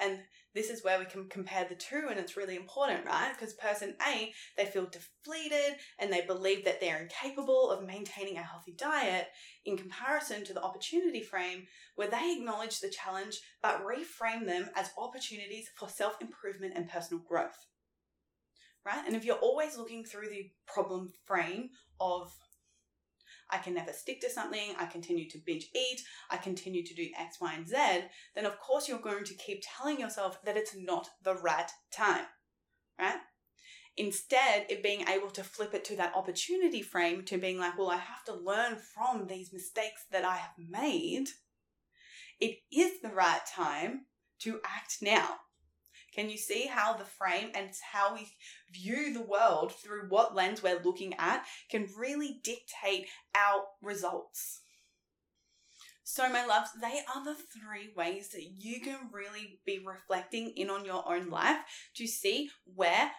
And 0.00 0.20
this 0.54 0.70
is 0.70 0.84
where 0.84 0.98
we 0.98 1.04
can 1.04 1.28
compare 1.28 1.66
the 1.68 1.74
two 1.74 2.06
and 2.08 2.18
it's 2.18 2.36
really 2.36 2.56
important 2.56 3.04
right? 3.04 3.32
Because 3.32 3.54
person 3.54 3.94
a 4.06 4.32
they 4.56 4.64
feel 4.64 4.86
depleted 4.86 5.76
and 5.98 6.12
they 6.12 6.22
believe 6.22 6.64
that 6.64 6.80
they're 6.80 7.02
incapable 7.02 7.70
of 7.70 7.86
maintaining 7.86 8.36
a 8.36 8.42
healthy 8.42 8.72
diet 8.72 9.28
in 9.64 9.76
comparison 9.76 10.44
to 10.44 10.52
the 10.52 10.62
opportunity 10.62 11.22
frame 11.22 11.66
where 11.96 12.10
they 12.10 12.36
acknowledge 12.38 12.80
the 12.80 12.88
challenge 12.88 13.40
but 13.62 13.84
reframe 13.84 14.46
them 14.46 14.70
as 14.76 14.90
opportunities 14.98 15.68
for 15.76 15.88
self-improvement 15.88 16.74
and 16.76 16.88
personal 16.88 17.22
growth. 17.22 17.66
Right? 18.84 19.04
And 19.06 19.16
if 19.16 19.24
you're 19.24 19.36
always 19.36 19.78
looking 19.78 20.04
through 20.04 20.28
the 20.28 20.50
problem 20.66 21.12
frame 21.24 21.70
of 22.00 22.30
I 23.50 23.58
can 23.58 23.74
never 23.74 23.92
stick 23.92 24.20
to 24.22 24.30
something, 24.30 24.74
I 24.78 24.86
continue 24.86 25.28
to 25.30 25.38
binge 25.38 25.68
eat, 25.74 26.02
I 26.30 26.36
continue 26.36 26.84
to 26.84 26.94
do 26.94 27.08
X, 27.18 27.38
Y, 27.40 27.54
and 27.54 27.68
Z, 27.68 27.76
then 28.34 28.46
of 28.46 28.58
course 28.58 28.88
you're 28.88 28.98
going 28.98 29.24
to 29.24 29.34
keep 29.34 29.62
telling 29.76 30.00
yourself 30.00 30.42
that 30.44 30.56
it's 30.56 30.76
not 30.76 31.08
the 31.22 31.34
right 31.34 31.70
time, 31.92 32.24
right? 32.98 33.18
Instead, 33.96 34.66
it 34.68 34.82
being 34.82 35.06
able 35.08 35.30
to 35.30 35.44
flip 35.44 35.72
it 35.72 35.84
to 35.84 35.96
that 35.96 36.16
opportunity 36.16 36.82
frame 36.82 37.24
to 37.24 37.38
being 37.38 37.58
like, 37.58 37.78
well, 37.78 37.90
I 37.90 37.96
have 37.96 38.24
to 38.26 38.34
learn 38.34 38.76
from 38.76 39.26
these 39.26 39.52
mistakes 39.52 40.06
that 40.10 40.24
I 40.24 40.36
have 40.36 40.54
made. 40.58 41.28
It 42.40 42.58
is 42.72 43.00
the 43.00 43.10
right 43.10 43.40
time 43.46 44.06
to 44.40 44.60
act 44.64 44.96
now. 45.00 45.36
Can 46.14 46.30
you 46.30 46.38
see 46.38 46.66
how 46.66 46.94
the 46.94 47.04
frame 47.04 47.50
and 47.54 47.70
how 47.92 48.14
we 48.14 48.28
view 48.72 49.12
the 49.12 49.22
world 49.22 49.72
through 49.72 50.08
what 50.08 50.34
lens 50.34 50.62
we're 50.62 50.82
looking 50.82 51.14
at 51.14 51.44
can 51.70 51.88
really 51.98 52.40
dictate 52.42 53.08
our 53.34 53.64
results? 53.82 54.60
So, 56.06 56.28
my 56.28 56.44
loves, 56.44 56.70
they 56.80 57.00
are 57.14 57.24
the 57.24 57.34
three 57.34 57.92
ways 57.96 58.28
that 58.28 58.44
you 58.44 58.80
can 58.80 59.08
really 59.10 59.58
be 59.64 59.82
reflecting 59.84 60.50
in 60.50 60.70
on 60.70 60.84
your 60.84 61.02
own 61.08 61.30
life 61.30 61.58
to 61.96 62.06
see 62.06 62.50
where 62.74 63.10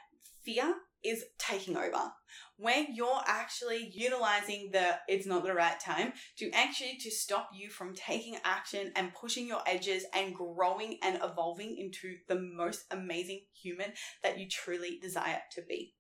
fear 0.44 0.76
is 1.06 1.24
taking 1.38 1.78
over. 1.78 2.12
When 2.58 2.88
you're 2.94 3.22
actually 3.28 3.92
utilizing 3.94 4.70
the 4.72 4.98
it's 5.08 5.28
not 5.28 5.44
the 5.44 5.54
right 5.54 5.80
time 5.80 6.14
to 6.38 6.50
actually 6.52 6.98
to 7.02 7.12
stop 7.12 7.50
you 7.54 7.70
from 7.70 7.94
taking 7.94 8.38
action 8.44 8.92
and 8.96 9.14
pushing 9.14 9.48
your 9.48 9.62
edges 9.66 10.06
and 10.14 10.34
growing 10.34 10.98
and 11.04 11.20
evolving 11.24 11.78
into 11.78 12.16
the 12.28 12.40
most 12.40 12.86
amazing 12.92 13.42
human 13.54 13.94
that 14.24 14.40
you 14.40 14.48
truly 14.48 15.00
desire 15.02 15.42
to 15.52 15.62
be. 15.68 15.94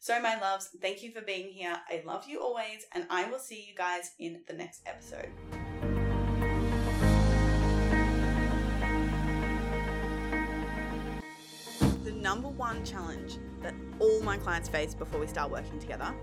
So 0.00 0.20
my 0.20 0.38
loves 0.38 0.68
thank 0.80 1.02
you 1.02 1.12
for 1.12 1.22
being 1.22 1.48
here. 1.48 1.76
I 1.88 2.02
love 2.04 2.26
you 2.28 2.40
always 2.40 2.86
and 2.92 3.06
i 3.10 3.28
will 3.28 3.38
see 3.38 3.66
you 3.68 3.74
guys 3.74 4.12
in 4.18 4.42
the 4.46 4.54
next 4.54 4.82
episode 4.86 5.28
number 12.28 12.48
one 12.48 12.84
challenge 12.84 13.38
that 13.62 13.72
all 14.00 14.20
my 14.20 14.36
clients 14.36 14.68
face 14.68 14.94
before 14.94 15.18
we 15.18 15.26
start 15.26 15.50
working 15.50 15.78
together 15.78 16.14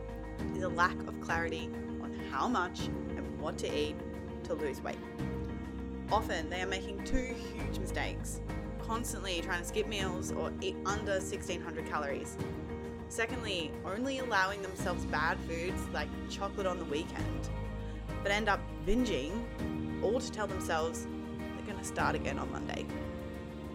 is 0.56 0.62
a 0.62 0.70
lack 0.70 0.96
of 1.08 1.20
clarity 1.20 1.68
on 2.04 2.14
how 2.30 2.48
much 2.48 2.82
and 2.82 3.40
what 3.40 3.58
to 3.58 3.76
eat 3.76 3.96
to 4.44 4.54
lose 4.54 4.80
weight. 4.82 5.00
Often 6.12 6.52
they 6.52 6.62
are 6.62 6.68
making 6.68 7.04
two 7.06 7.34
huge 7.34 7.80
mistakes 7.80 8.40
constantly 8.78 9.42
trying 9.42 9.62
to 9.62 9.66
skip 9.68 9.88
meals 9.88 10.32
or 10.32 10.54
eat 10.62 10.76
under 10.86 11.14
1600 11.14 11.88
calories. 11.88 12.38
Secondly, 13.10 13.72
only 13.84 14.20
allowing 14.20 14.62
themselves 14.62 15.06
bad 15.06 15.40
foods 15.50 15.82
like 15.92 16.08
chocolate 16.30 16.68
on 16.68 16.78
the 16.78 16.86
weekend, 16.86 17.50
but 18.22 18.32
end 18.32 18.48
up 18.48 18.60
binging 18.86 19.34
all 20.04 20.20
to 20.20 20.32
tell 20.32 20.46
themselves 20.46 21.08
they're 21.40 21.66
going 21.66 21.80
to 21.80 21.84
start 21.84 22.14
again 22.14 22.38
on 22.38 22.52
Monday. 22.52 22.86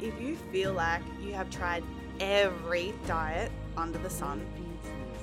If 0.01 0.19
you 0.21 0.37
feel 0.53 0.73
like 0.73 1.03
you 1.21 1.35
have 1.35 1.51
tried 1.51 1.83
every 2.21 2.93
diet 3.07 3.51
under 3.77 3.99
the 3.99 4.11
sun 4.11 4.47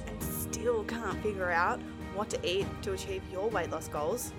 and 0.07 0.23
still 0.23 0.83
can't 0.83 1.21
figure 1.21 1.51
out 1.51 1.79
what 2.15 2.29
to 2.31 2.39
eat 2.43 2.65
to 2.81 2.93
achieve 2.93 3.21
your 3.31 3.47
weight 3.49 3.69
loss 3.69 3.88
goals, 3.88 4.33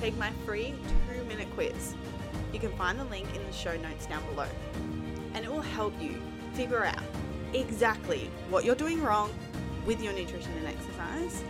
take 0.00 0.16
my 0.16 0.30
free 0.46 0.72
two 1.08 1.24
minute 1.24 1.48
quiz. 1.54 1.94
You 2.52 2.60
can 2.60 2.72
find 2.72 2.98
the 2.98 3.04
link 3.04 3.26
in 3.34 3.44
the 3.44 3.52
show 3.52 3.76
notes 3.78 4.06
down 4.06 4.24
below. 4.26 4.46
And 5.34 5.44
it 5.44 5.50
will 5.50 5.60
help 5.60 5.92
you 6.00 6.20
figure 6.54 6.84
out 6.84 7.02
exactly 7.52 8.30
what 8.48 8.64
you're 8.64 8.76
doing 8.76 9.02
wrong 9.02 9.30
with 9.86 10.00
your 10.02 10.12
nutrition 10.12 10.52
and 10.58 10.68
exercise 10.68 11.42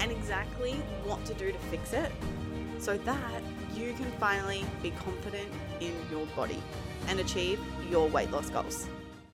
and 0.00 0.10
exactly 0.10 0.72
what 1.04 1.24
to 1.26 1.34
do 1.34 1.52
to 1.52 1.58
fix 1.70 1.92
it 1.92 2.10
so 2.78 2.96
that 2.98 3.42
you 3.74 3.92
can 3.94 4.10
finally 4.18 4.64
be 4.82 4.90
confident 4.90 5.48
in 5.80 5.92
your 6.10 6.26
body 6.34 6.60
and 7.08 7.20
achieve 7.20 7.60
your 7.90 8.08
weight 8.08 8.30
loss 8.30 8.50
goals. 8.50 8.88